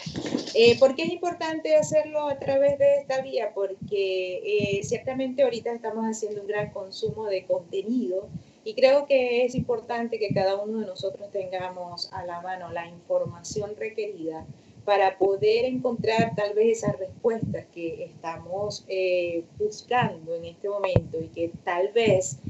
[0.52, 3.52] Eh, ¿Por qué es importante hacerlo a través de esta vía?
[3.54, 8.26] Porque eh, ciertamente ahorita estamos haciendo un gran consumo de contenido
[8.64, 12.88] y creo que es importante que cada uno de nosotros tengamos a la mano la
[12.88, 14.44] información requerida
[14.84, 21.28] para poder encontrar tal vez esas respuestas que estamos eh, buscando en este momento y
[21.28, 22.40] que tal vez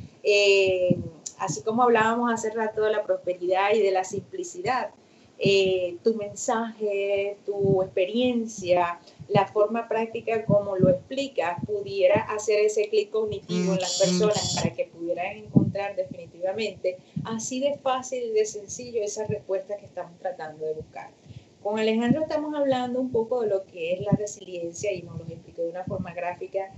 [1.40, 4.90] así como hablábamos hace rato de la prosperidad y de la simplicidad,
[5.42, 13.11] eh, tu mensaje, tu experiencia, la forma práctica como lo explicas, pudiera hacer ese clic
[13.11, 19.03] cognitivo en las personas para que pudieran encontrar definitivamente así de fácil y de sencillo
[19.03, 21.09] esa respuesta que estamos tratando de buscar.
[21.62, 25.24] Con Alejandro estamos hablando un poco de lo que es la resiliencia y nos lo
[25.24, 26.70] explicó de una forma gráfica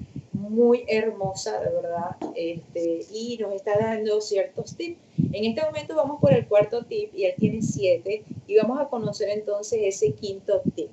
[0.51, 4.99] muy hermosa, de verdad, este, y nos está dando ciertos tips.
[5.33, 8.89] En este momento vamos por el cuarto tip y él tiene siete y vamos a
[8.89, 10.91] conocer entonces ese quinto tip.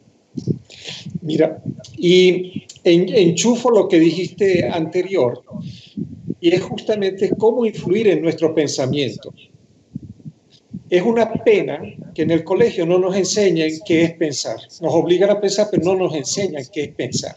[1.21, 1.62] Mira,
[1.97, 5.43] y en, enchufo lo que dijiste anterior,
[6.39, 9.34] y es justamente cómo influir en nuestro pensamiento.
[10.89, 11.82] Es una pena
[12.15, 14.57] que en el colegio no nos enseñen qué es pensar.
[14.82, 17.36] Nos obligan a pensar, pero no nos enseñan qué es pensar.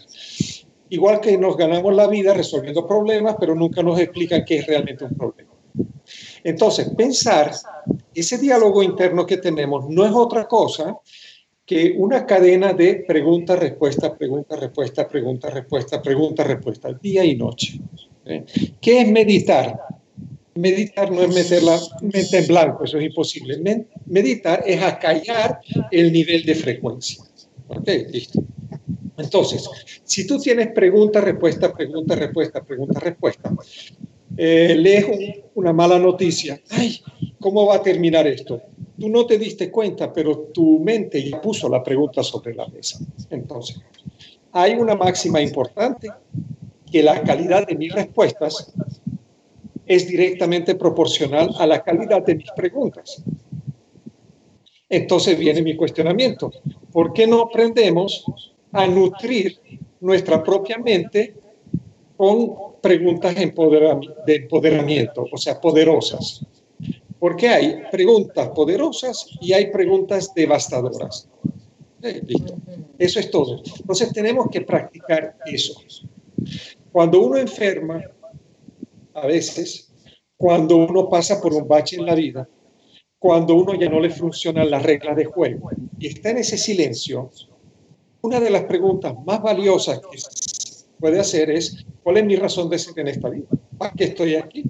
[0.93, 5.05] Igual que nos ganamos la vida resolviendo problemas, pero nunca nos explican qué es realmente
[5.05, 5.51] un problema.
[6.45, 7.51] Entonces, pensar,
[8.15, 10.99] ese diálogo interno que tenemos no es otra cosa
[11.65, 17.81] que una cadena de pregunta, respuesta, pregunta, respuesta, pregunta, respuesta, pregunta, respuesta, día y noche.
[18.27, 18.45] ¿eh?
[18.79, 19.81] ¿Qué es meditar?
[20.57, 23.87] Meditar no es meter la mente en blanco, eso es imposible.
[24.05, 25.59] Meditar es acallar
[25.91, 27.25] el nivel de frecuencia.
[27.77, 28.43] Ok, listo.
[29.17, 29.69] Entonces,
[30.05, 33.53] si tú tienes pregunta, respuesta, pregunta, respuesta, pregunta, respuesta,
[34.37, 35.07] eh, lees
[35.55, 37.01] una mala noticia, ay,
[37.39, 38.61] ¿cómo va a terminar esto?
[38.99, 42.99] Tú no te diste cuenta, pero tu mente ya puso la pregunta sobre la mesa.
[43.31, 43.81] Entonces,
[44.53, 46.09] hay una máxima importante,
[46.91, 48.73] que la calidad de mis respuestas
[49.87, 53.23] es directamente proporcional a la calidad de mis preguntas.
[54.93, 56.53] Entonces viene mi cuestionamiento.
[56.93, 58.27] ¿Por qué no aprendemos
[58.73, 59.59] a nutrir
[60.01, 61.35] nuestra propia mente
[62.15, 66.45] con preguntas de empoderamiento, o sea, poderosas?
[67.19, 71.27] Porque hay preguntas poderosas y hay preguntas devastadoras.
[72.03, 72.21] Eh,
[72.99, 73.63] eso es todo.
[73.65, 75.81] Entonces tenemos que practicar eso.
[76.93, 78.03] Cuando uno enferma,
[79.15, 79.91] a veces,
[80.37, 82.47] cuando uno pasa por un bache en la vida,
[83.23, 87.31] cuando uno ya no le funcionan las reglas de juego y está en ese silencio,
[88.21, 90.19] una de las preguntas más valiosas que
[90.99, 93.47] puede hacer es, ¿cuál es mi razón de ser en esta vida?
[93.79, 94.65] ¿Para qué estoy aquí?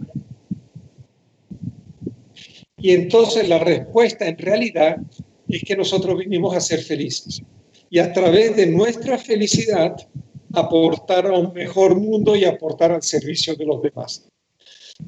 [2.76, 4.98] Y entonces la respuesta en realidad
[5.48, 7.42] es que nosotros vinimos a ser felices.
[7.88, 9.96] Y a través de nuestra felicidad
[10.52, 14.28] aportar a un mejor mundo y aportar al servicio de los demás.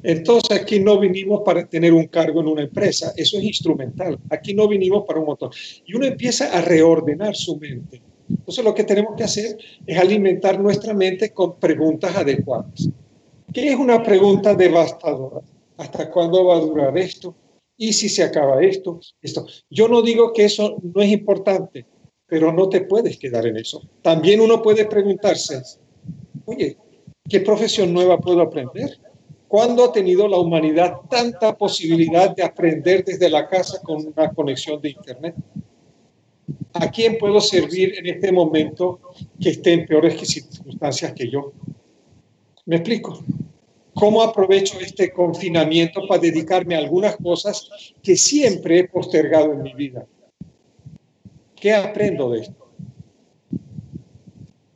[0.03, 4.19] Entonces aquí no vinimos para tener un cargo en una empresa, eso es instrumental.
[4.29, 5.51] Aquí no vinimos para un motor.
[5.85, 8.01] Y uno empieza a reordenar su mente.
[8.29, 12.89] Entonces lo que tenemos que hacer es alimentar nuestra mente con preguntas adecuadas.
[13.53, 15.41] ¿Qué es una pregunta devastadora?
[15.77, 17.35] ¿Hasta cuándo va a durar esto?
[17.77, 18.99] ¿Y si se acaba esto?
[19.21, 19.45] Esto.
[19.69, 21.85] Yo no digo que eso no es importante,
[22.27, 23.81] pero no te puedes quedar en eso.
[24.01, 25.61] También uno puede preguntarse,
[26.45, 26.77] oye,
[27.29, 28.97] ¿qué profesión nueva puedo aprender?
[29.47, 34.81] ¿Cuándo ha tenido la humanidad tanta posibilidad de aprender desde la casa con una conexión
[34.81, 35.35] de Internet?
[36.73, 38.99] ¿A quién puedo servir en este momento
[39.39, 41.53] que esté en peores circunstancias que yo?
[42.65, 43.23] ¿Me explico?
[43.93, 47.69] ¿Cómo aprovecho este confinamiento para dedicarme a algunas cosas
[48.03, 50.05] que siempre he postergado en mi vida?
[51.55, 52.67] ¿Qué aprendo de esto?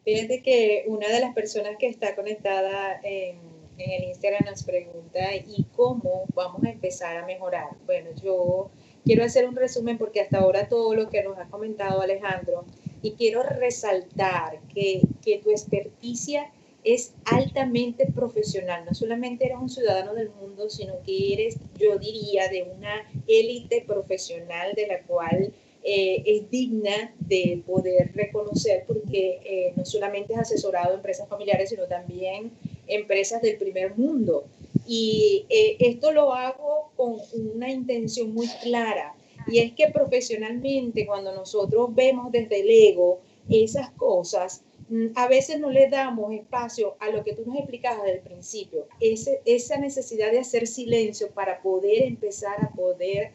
[0.06, 5.36] Fíjate que una de las personas que está conectada en en el Instagram nos pregunta,
[5.36, 7.70] ¿y cómo vamos a empezar a mejorar?
[7.86, 8.70] Bueno, yo
[9.06, 12.66] quiero hacer un resumen porque hasta ahora todo lo que nos ha comentado Alejandro,
[13.02, 16.52] y quiero resaltar que, que tu experticia
[16.84, 22.48] es altamente profesional, no solamente eres un ciudadano del mundo, sino que eres, yo diría,
[22.50, 25.54] de una élite profesional de la cual
[25.84, 31.70] eh, es digna de poder reconocer porque eh, no solamente es asesorado a empresas familiares,
[31.70, 32.52] sino también
[32.90, 34.46] empresas del primer mundo.
[34.88, 39.16] Y eh, esto lo hago con una intención muy clara,
[39.48, 43.20] y es que profesionalmente cuando nosotros vemos desde el ego
[43.50, 48.04] esas cosas, mm, a veces no le damos espacio a lo que tú nos explicabas
[48.04, 53.32] desde el principio, esa necesidad de hacer silencio para poder empezar a poder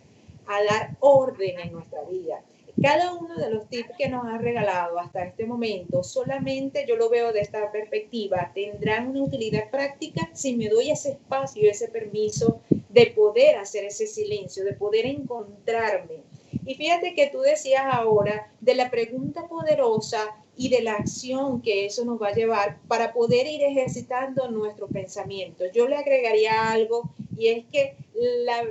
[0.47, 2.43] a dar orden en nuestra vida.
[2.81, 7.09] Cada uno de los tips que nos ha regalado hasta este momento, solamente yo lo
[7.09, 12.61] veo de esta perspectiva, tendrán una utilidad práctica si me doy ese espacio, ese permiso
[12.89, 16.23] de poder hacer ese silencio, de poder encontrarme.
[16.67, 21.87] Y fíjate que tú decías ahora de la pregunta poderosa y de la acción que
[21.87, 25.65] eso nos va a llevar para poder ir ejercitando nuestro pensamiento.
[25.73, 28.65] Yo le agregaría algo y es que la,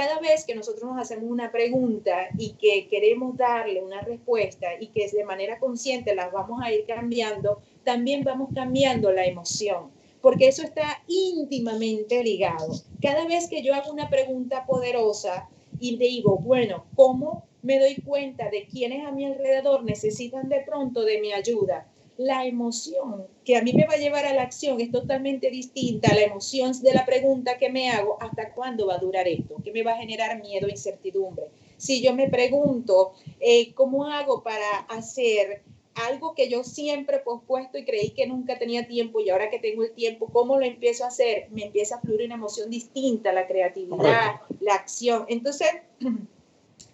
[0.00, 4.86] cada vez que nosotros nos hacemos una pregunta y que queremos darle una respuesta y
[4.86, 9.90] que de manera consciente las vamos a ir cambiando, también vamos cambiando la emoción,
[10.22, 12.72] porque eso está íntimamente ligado.
[13.02, 18.48] Cada vez que yo hago una pregunta poderosa y digo, bueno, ¿cómo me doy cuenta
[18.48, 21.89] de quienes a mi alrededor necesitan de pronto de mi ayuda?
[22.20, 26.10] La emoción que a mí me va a llevar a la acción es totalmente distinta
[26.10, 29.56] a la emoción de la pregunta que me hago, ¿hasta cuándo va a durar esto?
[29.64, 31.44] ¿Qué me va a generar miedo e incertidumbre?
[31.78, 35.62] Si yo me pregunto, eh, ¿cómo hago para hacer
[35.94, 39.58] algo que yo siempre he pospuesto y creí que nunca tenía tiempo y ahora que
[39.58, 41.48] tengo el tiempo, ¿cómo lo empiezo a hacer?
[41.52, 45.24] Me empieza a fluir una emoción distinta, la creatividad, la acción.
[45.28, 45.70] Entonces,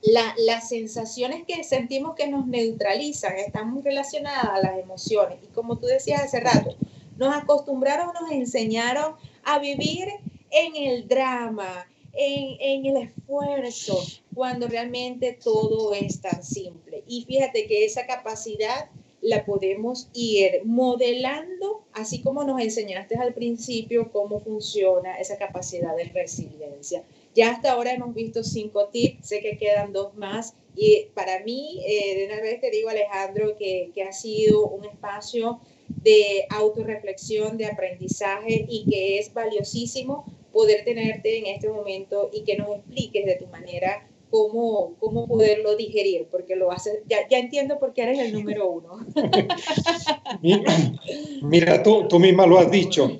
[0.07, 5.39] las sensaciones que sentimos que nos neutralizan están muy relacionadas a las emociones.
[5.43, 6.77] Y como tú decías hace rato,
[7.17, 10.09] nos acostumbraron, nos enseñaron a vivir
[10.51, 13.99] en el drama, en, en, el esfuerzo,
[14.35, 17.03] cuando realmente todo es tan simple.
[17.07, 18.91] Y fíjate que esa capacidad
[19.23, 26.05] la podemos ir modelando así como nos enseñaste al principio cómo funciona esa capacidad de
[26.05, 27.03] resiliencia.
[27.37, 30.55] Ya hasta ahora hemos visto cinco tips, sé que quedan dos más.
[30.75, 34.87] Y para mí, eh, de una vez te digo, Alejandro, que, que ha sido un
[34.87, 42.43] espacio de autorreflexión, de aprendizaje y que es valiosísimo poder tenerte en este momento y
[42.43, 47.39] que nos expliques de tu manera cómo, cómo poderlo digerir, porque lo haces, ya, ya
[47.39, 49.07] entiendo por qué eres el número uno.
[51.43, 53.19] Mira, tú, tú misma lo has dicho.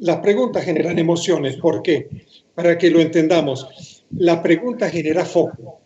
[0.00, 1.56] Las preguntas generan emociones.
[1.56, 2.08] ¿Por qué?
[2.54, 4.04] Para que lo entendamos.
[4.16, 5.80] La pregunta genera foco.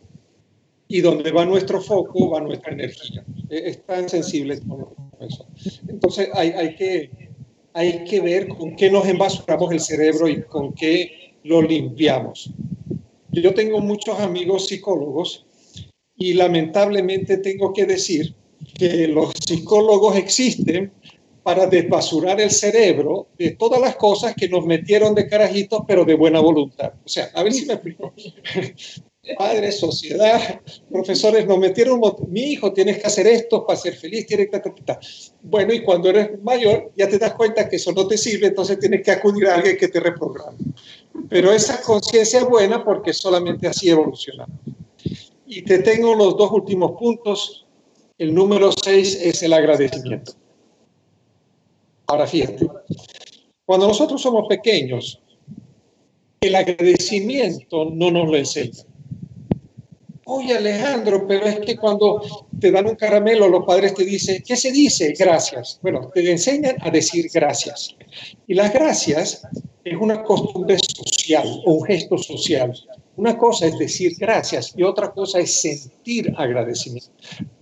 [0.87, 3.25] Y donde va nuestro foco, va nuestra energía.
[3.51, 5.47] Es tan sensible como eso.
[5.89, 7.11] Entonces hay, hay, que,
[7.75, 12.51] hay que ver con qué nos envasuramos el cerebro y con qué lo limpiamos.
[13.33, 15.47] Yo tengo muchos amigos psicólogos
[16.17, 18.35] y lamentablemente tengo que decir
[18.75, 20.93] que los psicólogos existen
[21.43, 26.15] para desbasurar el cerebro de todas las cosas que nos metieron de carajitos, pero de
[26.15, 26.93] buena voluntad.
[27.05, 28.13] O sea, a ver si me explico.
[29.37, 30.61] Padres, sociedad,
[30.91, 34.63] profesores nos metieron, mi hijo, tienes que hacer esto para ser feliz, tienes que...
[35.43, 38.79] Bueno, y cuando eres mayor ya te das cuenta que eso no te sirve, entonces
[38.79, 40.57] tienes que acudir a alguien que te reprograme.
[41.29, 44.57] Pero esa conciencia es buena porque solamente así evolucionamos.
[45.47, 47.67] Y te tengo los dos últimos puntos.
[48.17, 50.33] El número seis es el agradecimiento.
[52.09, 52.67] Ahora fíjate,
[53.67, 55.21] cuando nosotros somos pequeños,
[56.41, 58.83] el agradecimiento no nos lo enseña.
[60.25, 62.23] Oye Alejandro, pero es que cuando
[62.59, 65.15] te dan un caramelo, los padres te dicen, ¿qué se dice?
[65.19, 65.79] Gracias.
[65.83, 67.95] Bueno, te enseñan a decir gracias.
[68.47, 69.47] Y las gracias
[69.85, 72.73] es una costumbre social o un gesto social.
[73.19, 77.11] Una cosa es decir gracias y otra cosa es sentir agradecimiento,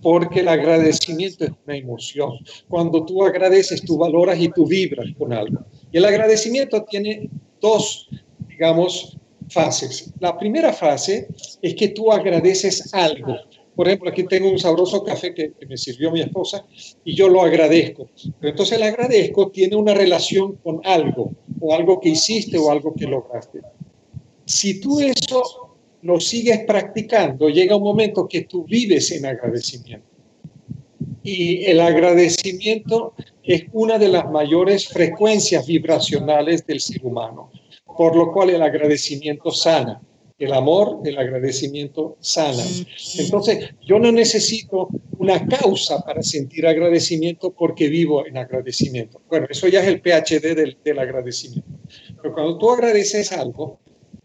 [0.03, 2.33] porque el agradecimiento es una emoción.
[2.69, 5.65] Cuando tú agradeces, tú valoras y tú vibras con algo.
[5.91, 8.07] Y el agradecimiento tiene dos,
[8.47, 9.17] digamos,
[9.49, 10.13] fases.
[10.19, 11.27] La primera fase
[11.63, 13.35] es que tú agradeces algo.
[13.75, 16.67] Por ejemplo, aquí tengo un sabroso café que, me sirvió mi esposa
[17.03, 18.11] y yo lo agradezco.
[18.39, 22.93] Pero entonces el agradezco tiene una relación con algo, o algo que hiciste o algo
[22.93, 23.61] que lograste.
[24.47, 30.07] Si tú eso lo sigues practicando, llega un momento que tú vives en agradecimiento.
[31.21, 37.51] Y el agradecimiento es una de las mayores frecuencias vibracionales del ser humano
[37.97, 39.99] por lo cual el agradecimiento sana.
[40.37, 42.63] El amor, el agradecimiento sana.
[43.17, 44.87] Entonces, yo no necesito
[45.17, 49.19] una causa para sentir agradecimiento porque vivo en agradecimiento.
[49.27, 51.67] Bueno, eso ya es el PhD del, del agradecimiento.
[52.21, 53.79] Pero cuando tú agradeces algo,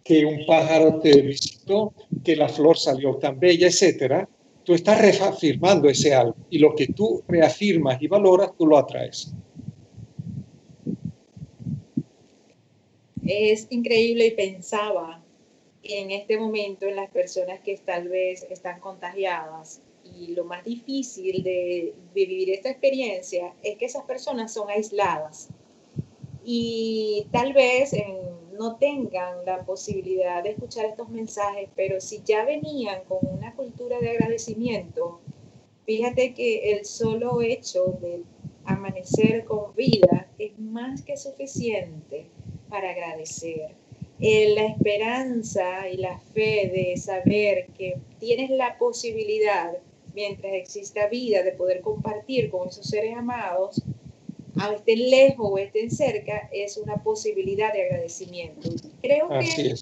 [0.05, 1.93] que un pájaro te visitó,
[2.25, 4.29] que la flor salió tan bella, etcétera,
[4.65, 6.37] tú estás reafirmando ese algo.
[6.51, 9.33] Y lo que tú reafirmas y valoras, tú lo atraes.
[13.25, 15.23] Es increíble y pensaba
[15.83, 21.43] en este momento en las personas que tal vez están contagiadas y lo más difícil
[21.43, 25.49] de, vivir esta experiencia es que esas personas son aisladas
[26.45, 27.93] y tal vez
[28.63, 33.99] no tengan la posibilidad de escuchar estos mensajes, pero si ya venían con una cultura
[33.99, 35.21] de agradecimiento,
[35.85, 38.23] fíjate que el solo hecho de
[38.65, 42.27] amanecer con vida es más que suficiente
[42.69, 43.75] para agradecer.
[44.21, 49.77] Eh, la esperanza y la fe de saber que tienes la posibilidad,
[50.15, 53.83] mientras exista vida, de poder compartir con esos seres amados,
[54.71, 58.69] estén lejos o estén cerca, es una posibilidad de agradecimiento.
[59.01, 59.75] Creo que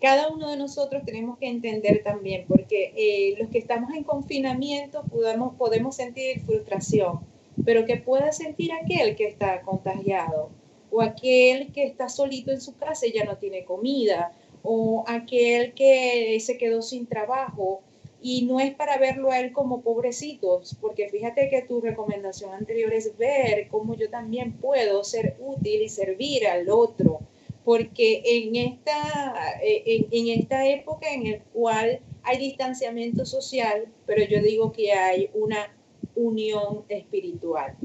[0.00, 5.02] cada uno de nosotros tenemos que entender también, porque eh, los que estamos en confinamiento
[5.04, 7.20] podemos, podemos sentir frustración,
[7.64, 10.50] pero que pueda sentir aquel que está contagiado
[10.90, 14.32] o aquel que está solito en su casa y ya no tiene comida,
[14.62, 17.82] o aquel que se quedó sin trabajo
[18.20, 22.92] y no es para verlo a él como pobrecitos, porque fíjate que tu recomendación anterior
[22.92, 27.20] es ver cómo yo también puedo ser útil y servir al otro,
[27.64, 34.40] porque en esta, en, en esta época en la cual hay distanciamiento social, pero yo
[34.42, 35.72] digo que hay una
[36.16, 37.76] unión espiritual.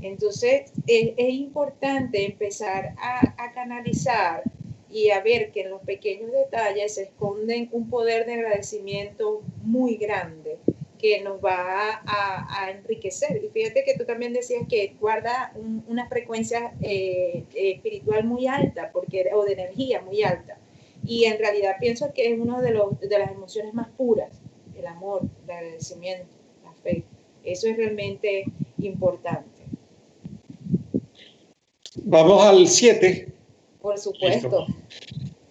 [0.00, 4.42] Entonces, es, importante empezar a, canalizar
[4.90, 9.96] y a ver que en los pequeños detalles se esconden un poder de agradecimiento muy
[9.96, 10.58] grande
[10.98, 13.42] que nos va a, enriquecer.
[13.42, 15.52] Y fíjate que tú también decías que guarda
[15.86, 20.58] una frecuencia eh, espiritual muy alta porque, o de energía muy alta.
[21.04, 24.40] Y en realidad pienso que es una de, de las emociones más puras,
[24.76, 26.26] el amor, el agradecimiento,
[26.64, 27.04] la fe.
[27.44, 28.44] Eso es realmente
[28.78, 29.62] importante.
[32.02, 33.37] Vamos al 7.
[33.88, 34.66] Por supuesto.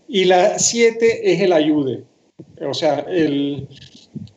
[0.07, 2.03] Y la 7 es el ayude,
[2.61, 3.67] o sea, el,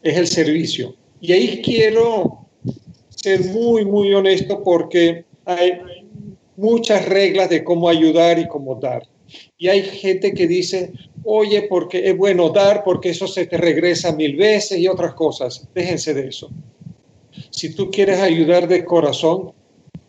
[0.03, 0.97] es el servicio.
[1.21, 2.47] Y ahí quiero
[3.11, 5.83] ser muy, muy honesto porque hay
[6.57, 9.07] muchas reglas de cómo ayudar y cómo dar.
[9.59, 10.93] Y hay gente que dice,
[11.25, 15.69] oye, porque es bueno dar, porque eso se te regresa mil veces y otras cosas.
[15.75, 16.51] Déjense de eso.
[17.51, 19.53] Si tú quieres ayudar de corazón,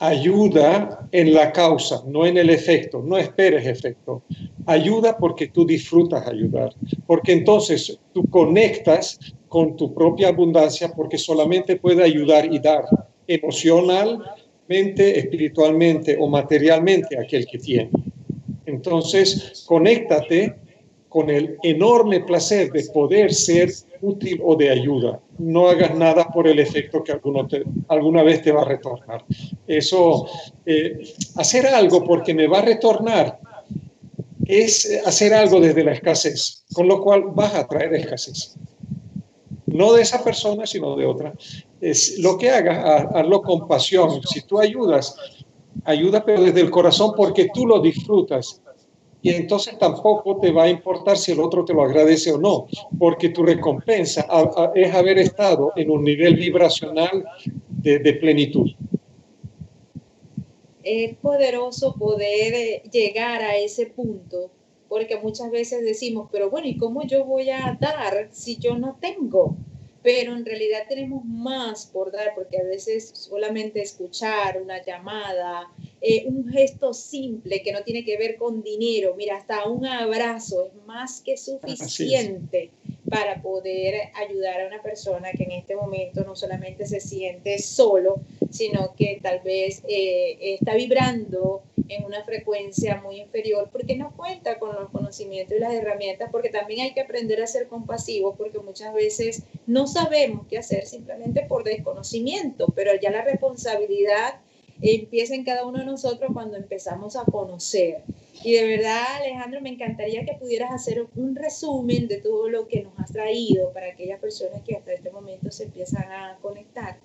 [0.02, 3.04] ayuda en la causa, no en el efecto.
[3.06, 4.24] No esperes efecto.
[4.66, 6.74] Ayuda porque tú disfrutas ayudar.
[7.06, 12.86] Porque entonces tú conectas con tu propia abundancia porque solamente puede ayudar y dar
[13.28, 17.91] emocionalmente, espiritualmente o materialmente a aquel que tiene.
[18.66, 20.56] Entonces, conéctate
[21.12, 25.20] con el enorme placer de poder ser útil o de ayuda.
[25.39, 29.26] No hagas nada por el efecto que alguna vez te va a retornar.
[29.68, 30.26] Eso,
[30.66, 31.03] eh,
[31.36, 33.38] hacer algo porque me va a retornar
[34.45, 38.55] es hacer algo desde la escasez, con lo cual vas a traer escasez.
[39.66, 41.34] No de esa persona, sino de otra.
[41.82, 44.22] Es, lo que hagas, hazlo con pasión.
[44.24, 45.18] Si tú ayudas,
[45.84, 48.61] ayuda pero desde el corazón porque tú lo disfrutas
[49.22, 52.67] y entonces tampoco te va a importar si el otro te lo agradece o no,
[52.97, 54.26] porque tu recompensa
[54.74, 57.24] es haber estado en un nivel vibracional
[57.69, 58.72] de, plenitud.
[60.84, 64.49] Es poderoso poder eh, llegar a ese punto,
[64.89, 68.97] porque muchas veces decimos, pero bueno, ¿y cómo yo voy a dar si yo no
[68.99, 69.55] tengo?
[70.04, 75.72] Pero en realidad tenemos más por dar, porque a veces solamente escuchar una llamada,
[76.02, 80.68] eh, un gesto simple que no tiene que ver con dinero, mira, hasta un abrazo
[80.68, 82.72] es más que suficiente
[83.12, 88.22] para poder ayudar a una persona que en este momento no solamente se siente solo,
[88.49, 94.57] sino que tal vez eh, está vibrando en una frecuencia muy inferior porque no cuenta
[94.59, 98.59] con los conocimientos y las herramientas, porque también hay que aprender a ser compasivos, porque
[98.59, 104.39] muchas veces no sabemos qué hacer simplemente por desconocimiento, pero ya la responsabilidad
[104.82, 108.03] empieza cada uno de nosotros cuando empezamos a conocer.
[108.43, 112.84] Y de verdad, Alejandro, me encantaría que pudieras hacer un resumen de todo lo que
[112.84, 116.99] nos has traído para aquellas personas que hasta este momento se empiezan a conectar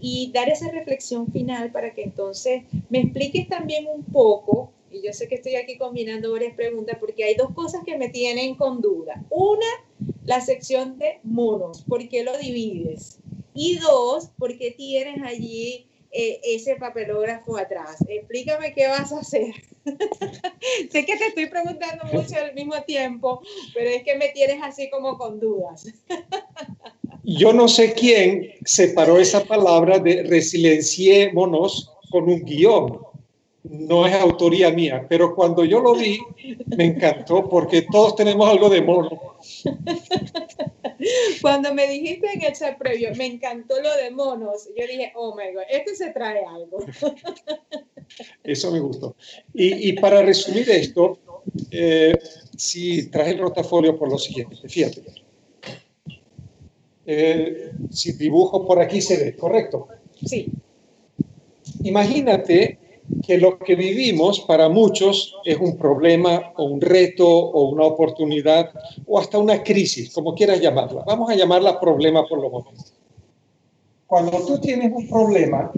[0.00, 5.12] y dar esa reflexión final para que entonces me expliques también un poco, y yo
[5.12, 8.80] sé que estoy aquí combinando varias preguntas porque hay dos cosas que me tienen con
[8.80, 9.24] duda.
[9.28, 9.66] Una,
[10.24, 13.18] la sección de monos, ¿por qué lo divides?
[13.54, 17.96] Y dos, ¿por qué tienes allí eh, ese papelógrafo atrás.
[18.08, 19.54] Explícame qué vas a hacer.
[20.90, 23.42] sé que te estoy preguntando mucho al mismo tiempo,
[23.74, 25.86] pero es que me tienes así como con dudas.
[27.24, 33.00] Yo no sé quién separó esa palabra de resilienciémonos con un guion.
[33.64, 36.18] No es autoría mía, pero cuando yo lo vi,
[36.74, 39.36] me encantó porque todos tenemos algo de mono.
[41.42, 45.34] Cuando me dijiste en el chat previo, me encantó lo de monos, yo dije, oh
[45.34, 46.78] my god, este se trae algo.
[48.42, 49.16] Eso me gustó.
[49.52, 51.18] Y, para resumir esto,
[51.70, 52.14] eh,
[52.56, 55.02] si traje el rotafolio por lo siguiente, fíjate.
[57.04, 59.88] Eh, si dibujo por aquí se ve, ¿correcto?
[60.24, 60.50] Sí.
[61.82, 62.78] Imagínate
[63.26, 68.70] que lo que vivimos para muchos es un problema o un reto o una oportunidad
[69.06, 71.04] o hasta una crisis, como quieras llamarla.
[71.06, 72.94] Vamos a llamarla problema por lo menos.
[74.06, 75.70] Cuando tú tienes un problema,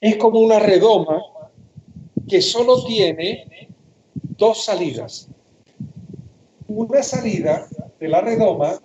[0.00, 1.22] es como una redoma
[2.28, 3.68] que solo tiene
[4.36, 5.28] dos salidas.
[6.68, 7.66] Una salida
[7.98, 8.78] de la redoma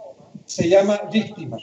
[0.45, 1.57] se llama víctima.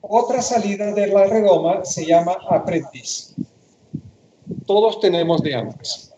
[0.00, 3.34] Otra salida de la redoma se llama aprendiz
[4.66, 6.14] todos tenemos de ambas.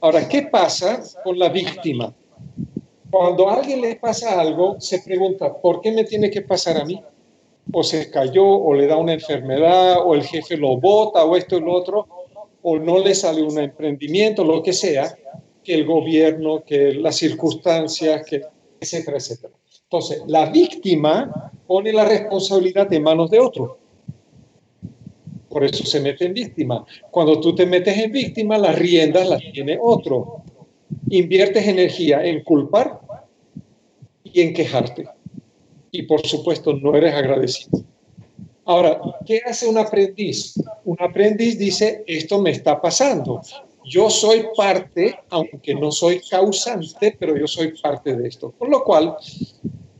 [0.00, 2.14] Ahora, ¿qué pasa con la víctima?
[3.10, 6.84] Cuando a alguien le pasa algo, se pregunta, ¿por qué me tiene que pasar a
[6.84, 7.02] mí?
[7.72, 11.56] O se cayó, o le da una enfermedad, o el jefe lo bota, o esto
[11.56, 12.06] y lo otro,
[12.62, 15.16] o no le sale un emprendimiento, lo que sea,
[15.64, 18.42] que el gobierno, que las circunstancias, que,
[18.80, 19.52] etcétera, etcétera.
[19.84, 23.78] Entonces, la víctima pone la responsabilidad en manos de otro.
[25.48, 26.84] Por eso se mete en víctima.
[27.10, 30.42] Cuando tú te metes en víctima, las riendas las tiene otro.
[31.10, 33.00] Inviertes energía en culpar
[34.22, 35.06] y en quejarte.
[35.90, 37.82] Y por supuesto no eres agradecido.
[38.64, 40.54] Ahora, ¿qué hace un aprendiz?
[40.84, 43.40] Un aprendiz dice, esto me está pasando.
[43.86, 48.50] Yo soy parte, aunque no soy causante, pero yo soy parte de esto.
[48.50, 49.16] Por lo cual,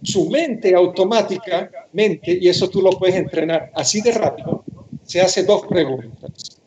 [0.02, 4.62] su mente automáticamente, y eso tú lo puedes entrenar así de rápido,
[5.08, 6.60] se hace dos preguntas.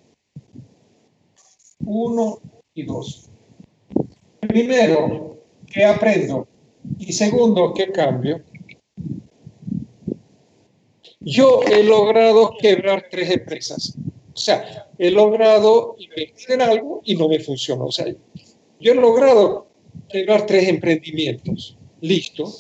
[1.85, 2.39] uno
[2.73, 3.29] y dos.
[4.39, 5.37] Primero,
[5.71, 6.47] ¿qué aprendo?
[6.97, 8.41] Y segundo, ¿qué cambio?
[11.19, 13.95] Yo he logrado quebrar tres empresas.
[14.33, 17.85] O sea, he logrado invertir en algo y no me funcionó.
[17.85, 18.07] O sea,
[18.79, 19.67] yo he logrado
[20.09, 21.77] quebrar tres emprendimientos.
[21.99, 22.51] Listo.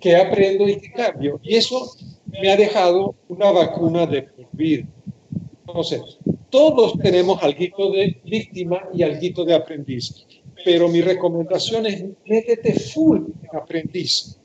[0.00, 1.38] ¿Qué aprendo y qué cambio?
[1.42, 1.92] Y eso
[2.26, 4.48] me ha dejado una vacuna de por.
[5.70, 6.18] Entonces,
[6.50, 10.26] todos tenemos algo de víctima y algo de aprendiz,
[10.64, 14.36] pero mi recomendación es métete full en aprendiz.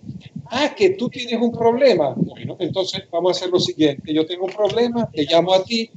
[0.52, 2.14] Ah, que tú tienes un problema.
[2.16, 4.14] Bueno, entonces vamos a hacer lo siguiente.
[4.14, 5.90] Yo tengo un problema, te llamo a ti,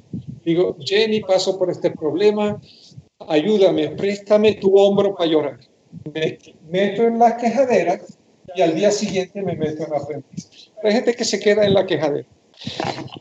[0.46, 2.58] digo, Jenny, paso por este problema,
[3.28, 5.60] ayúdame, préstame tu hombro para llorar.
[6.14, 6.38] Me
[6.70, 8.00] meto en la quejadera
[8.56, 10.70] y al día siguiente me meto en aprendiz.
[10.82, 12.26] Hay gente que se queda en la quejadera.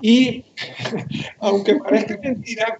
[0.01, 0.45] Y
[1.39, 2.79] aunque parezca mentira,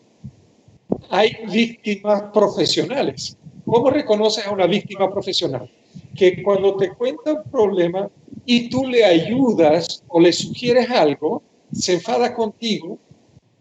[1.10, 3.38] hay víctimas profesionales.
[3.66, 5.70] ¿Cómo reconoces a una víctima profesional?
[6.16, 8.10] Que cuando te cuenta un problema
[8.46, 12.98] y tú le ayudas o le sugieres algo, se enfada contigo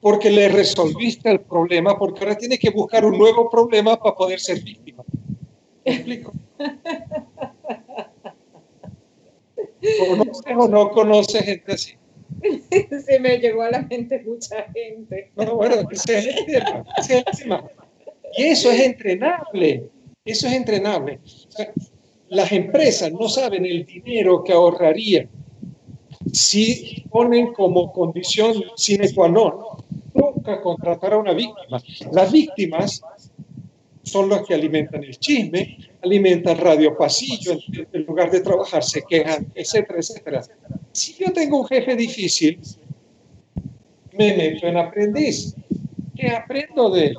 [0.00, 4.38] porque le resolviste el problema, porque ahora tiene que buscar un nuevo problema para poder
[4.38, 5.02] ser víctima.
[5.84, 6.32] ¿Me explico?
[9.98, 11.94] ¿Conoces o no conoces gente así?
[13.06, 15.30] Se me llegó a la mente mucha gente.
[15.36, 15.76] No, bueno,
[18.36, 19.90] Y eso es entrenable.
[20.24, 21.20] Eso es entrenable.
[22.28, 25.28] las empresas no saben el dinero que ahorrarían
[26.32, 29.54] si ponen como condición sine qua non
[30.12, 31.78] nunca contratar a una víctima.
[32.12, 33.00] Las víctimas
[34.06, 37.58] son los que alimentan el chisme, alimentan radio pasillo,
[37.92, 40.42] en, lugar de trabajar se quejan, etcétera, etcétera.
[40.92, 42.60] Si yo tengo un jefe difícil,
[44.12, 45.56] me meto en aprendiz.
[46.14, 47.16] ¿Qué aprendo de él?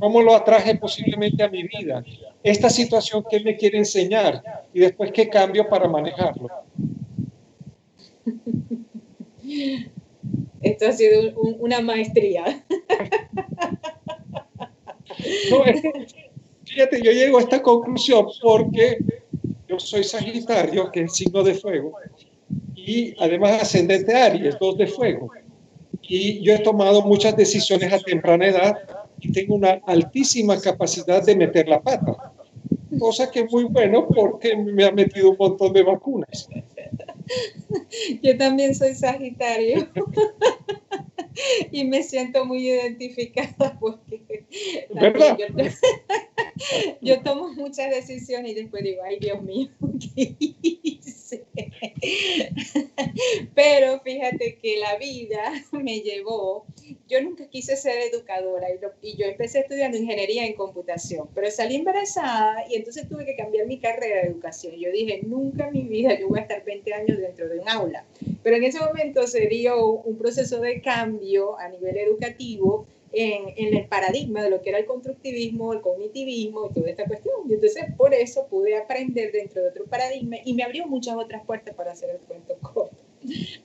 [0.00, 2.02] ¿Cómo lo atraje posiblemente a mi vida?
[2.42, 6.48] Esta situación que me quiere enseñar y después qué cambio para manejarlo.
[10.62, 12.64] Esto ha sido una maestría.
[15.50, 15.64] No,
[16.64, 18.98] fíjate, yo llego a esta conclusión porque
[19.68, 21.92] yo soy Sagitario, que es signo de fuego,
[22.74, 25.30] y además ascendente Aries, dos de fuego.
[26.02, 28.76] Y yo he tomado muchas decisiones a temprana edad
[29.20, 32.32] y tengo una altísima capacidad de meter la pata,
[32.98, 36.48] cosa que es muy bueno porque me ha metido un montón de vacunas.
[38.22, 39.88] Yo también soy Sagitario
[41.72, 43.76] y me siento muy identificada
[44.88, 45.72] porque
[47.02, 49.68] Yo, tomo muchas decisiones y después digo, ay Dios mío,
[50.14, 51.44] ¿qué hice?
[53.54, 56.66] Pero fíjate que la vida me llevó,
[57.08, 61.76] yo nunca quise ser educadora y, y yo empecé estudiando ingeniería en computación, pero salí
[61.76, 64.74] embarazada y entonces tuve que cambiar mi carrera de educación.
[64.76, 67.68] Yo dije, nunca en mi vida yo voy a estar 20 años dentro de un
[67.68, 68.04] aula.
[68.42, 72.86] Pero en ese momento se dio un proceso de cambio a nivel educativo
[73.16, 77.06] en, en, el paradigma de lo que era el constructivismo, el cognitivismo y toda esta
[77.06, 77.34] cuestión.
[77.48, 81.44] Y entonces por eso pude aprender dentro de otro paradigma y me abrió muchas otras
[81.46, 82.96] puertas para hacer el cuento corto.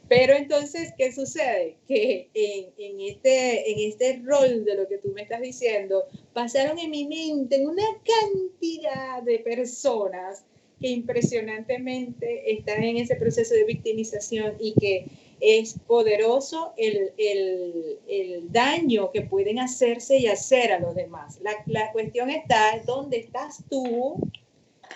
[0.07, 1.75] Pero entonces, ¿qué sucede?
[1.87, 6.79] Que en, en, este, en este rol de lo que tú me estás diciendo, pasaron
[6.79, 10.45] en mi mente una cantidad de personas
[10.79, 15.05] que impresionantemente están en ese proceso de victimización y que
[15.41, 21.39] es poderoso el, el, el, daño que pueden hacerse y hacer a los demás.
[21.41, 24.17] La, la cuestión está dónde estás tú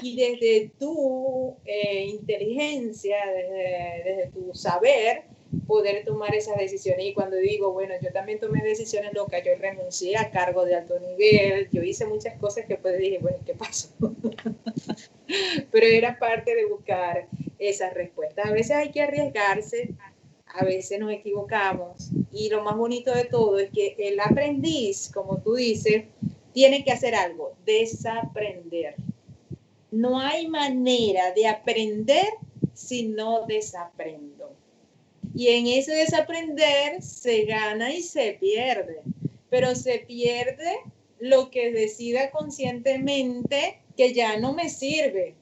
[0.02, 5.24] y desde tu eh, inteligencia, desde, desde, tu saber,
[5.68, 7.06] poder tomar esas decisiones.
[7.06, 11.00] Y cuando digo, bueno, yo también tomé decisiones locas, yo renuncié a cargo de alto
[11.00, 13.90] nivel, yo hice muchas cosas que pues dije, bueno, ¿qué pasó?
[15.72, 17.28] Pero era parte de buscar
[17.58, 18.46] esas respuestas.
[18.46, 19.90] A veces hay que arriesgarse,
[20.58, 22.10] a veces nos equivocamos.
[22.32, 26.06] Y lo más bonito de todo es que el aprendiz, como tú dices,
[26.54, 28.96] tiene que hacer algo, desaprender.
[29.92, 32.28] No hay manera de aprender
[32.74, 34.56] si no desaprendo.
[35.34, 39.02] Y en ese desaprender se gana y se pierde,
[39.50, 40.78] pero se pierde
[41.20, 45.36] lo que decida conscientemente que ya no me sirve.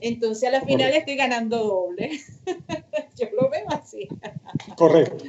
[0.00, 2.10] Entonces a la final estoy ganando doble.
[3.18, 4.08] Yo lo veo así.
[4.76, 5.24] Correcto.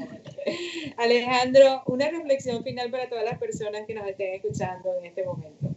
[0.97, 5.69] Alejandro, una reflexión final para todas las personas que nos estén escuchando en este momento.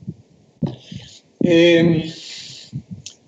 [1.42, 2.12] Eh,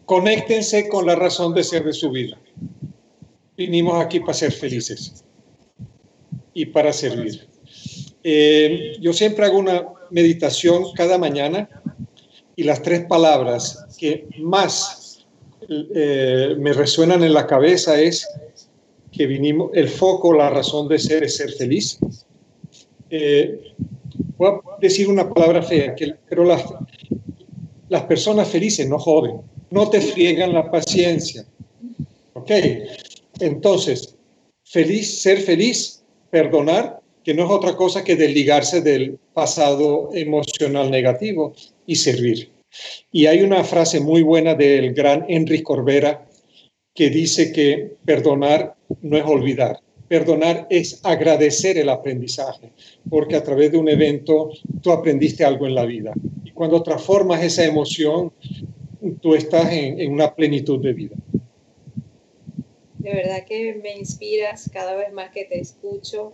[0.04, 2.38] conéctense con la razón de ser de su vida.
[3.56, 5.24] Vinimos aquí para ser felices
[6.54, 7.48] y para servir.
[8.22, 11.68] Eh, yo siempre hago una meditación cada mañana
[12.54, 15.05] y las tres palabras que más
[15.68, 18.28] eh, me resuenan en la cabeza es
[19.12, 21.98] que vinimos, el foco, la razón de ser es ser feliz.
[23.10, 23.72] Eh,
[24.36, 26.64] voy a decir una palabra fea, que, pero las,
[27.88, 29.40] las personas felices no joden,
[29.70, 31.46] no te friegan la paciencia.
[32.34, 32.50] ¿Ok?
[33.40, 34.14] Entonces,
[34.64, 41.54] feliz, ser feliz, perdonar, que no es otra cosa que desligarse del pasado emocional negativo
[41.86, 42.55] y servir.
[43.12, 46.26] Y hay una frase muy buena del gran Henry Corbera
[46.94, 52.72] que dice que perdonar no es olvidar, perdonar es agradecer el aprendizaje,
[53.08, 54.50] porque a través de un evento
[54.82, 56.12] tú aprendiste algo en la vida.
[56.44, 58.32] Y cuando transformas esa emoción,
[59.20, 61.16] tú estás en, una plenitud de vida.
[62.98, 66.32] De verdad que me inspiras cada vez más que te escucho.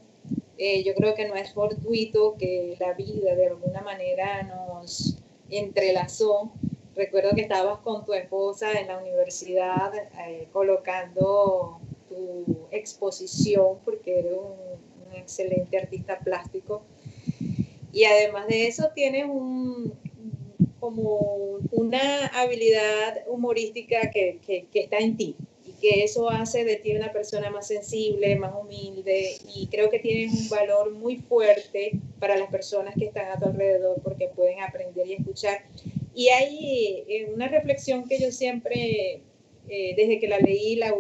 [0.58, 5.18] Eh, yo creo que no es fortuito que la vida de alguna manera nos
[5.58, 6.52] entrelazó.
[6.94, 14.32] Recuerdo que estabas con tu esposa en la universidad eh, colocando tu exposición porque eres
[14.34, 14.82] un,
[15.14, 16.82] excelente artista plástico.
[17.92, 19.92] Y además de eso tienes un,
[20.80, 25.36] como una habilidad humorística que, que, que está en ti
[25.82, 30.32] que eso hace de ti una persona más sensible, más humilde y creo que tienes
[30.32, 35.06] un valor muy fuerte para las personas que están a tu alrededor porque pueden aprender
[35.08, 35.64] y escuchar.
[36.14, 39.20] Y hay eh, una reflexión que yo siempre
[39.68, 40.94] eh, desde que la leí la,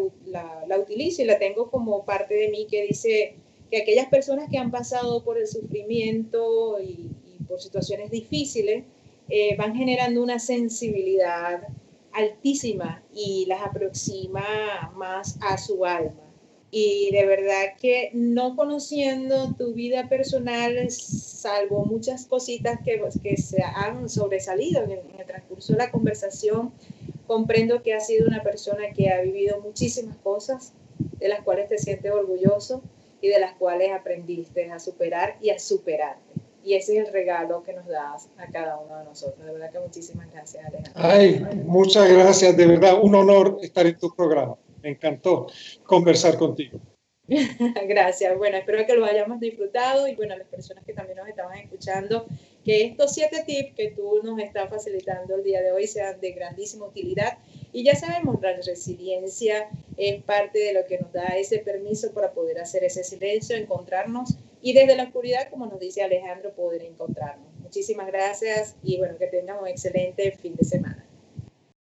[0.66, 3.34] la, utilizo y la tengo como parte de mí, que dice
[3.70, 8.84] que aquellas personas que han pasado por el sufrimiento y, y por situaciones difíciles
[9.28, 11.62] eh, van generando una sensibilidad
[12.12, 16.32] altísima y las aproxima más a su alma.
[16.70, 23.62] Y de verdad que no conociendo tu vida personal, salvo muchas cositas que, que se
[23.62, 26.72] han sobresalido en el, en el transcurso de la conversación,
[27.26, 30.72] comprendo que has sido una persona que ha vivido muchísimas cosas
[31.18, 32.82] de las cuales te sientes orgulloso
[33.20, 36.41] y de las cuales aprendiste a superar y a superarte.
[36.64, 39.44] Y ese es el regalo que nos das a cada uno de nosotros.
[39.44, 40.92] De verdad que muchísimas gracias, Alejandro.
[40.94, 42.56] Ay, muchas gracias.
[42.56, 44.56] De verdad, un honor estar en tu programa.
[44.82, 45.46] Me encantó
[45.84, 46.80] conversar contigo.
[47.88, 48.36] Gracias.
[48.36, 52.26] Bueno, espero que lo hayamos disfrutado y bueno, las personas que también nos estaban escuchando,
[52.64, 56.32] que estos siete tips que tú nos estás facilitando el día de hoy sean de
[56.32, 57.38] grandísima utilidad.
[57.72, 62.32] Y ya sabemos, la resiliencia es parte de lo que nos da ese permiso para
[62.32, 67.52] poder hacer ese silencio, encontrarnos y desde la oscuridad, como nos dice Alejandro, poder encontrarnos.
[67.58, 71.06] Muchísimas gracias y bueno, que tengan un excelente fin de semana.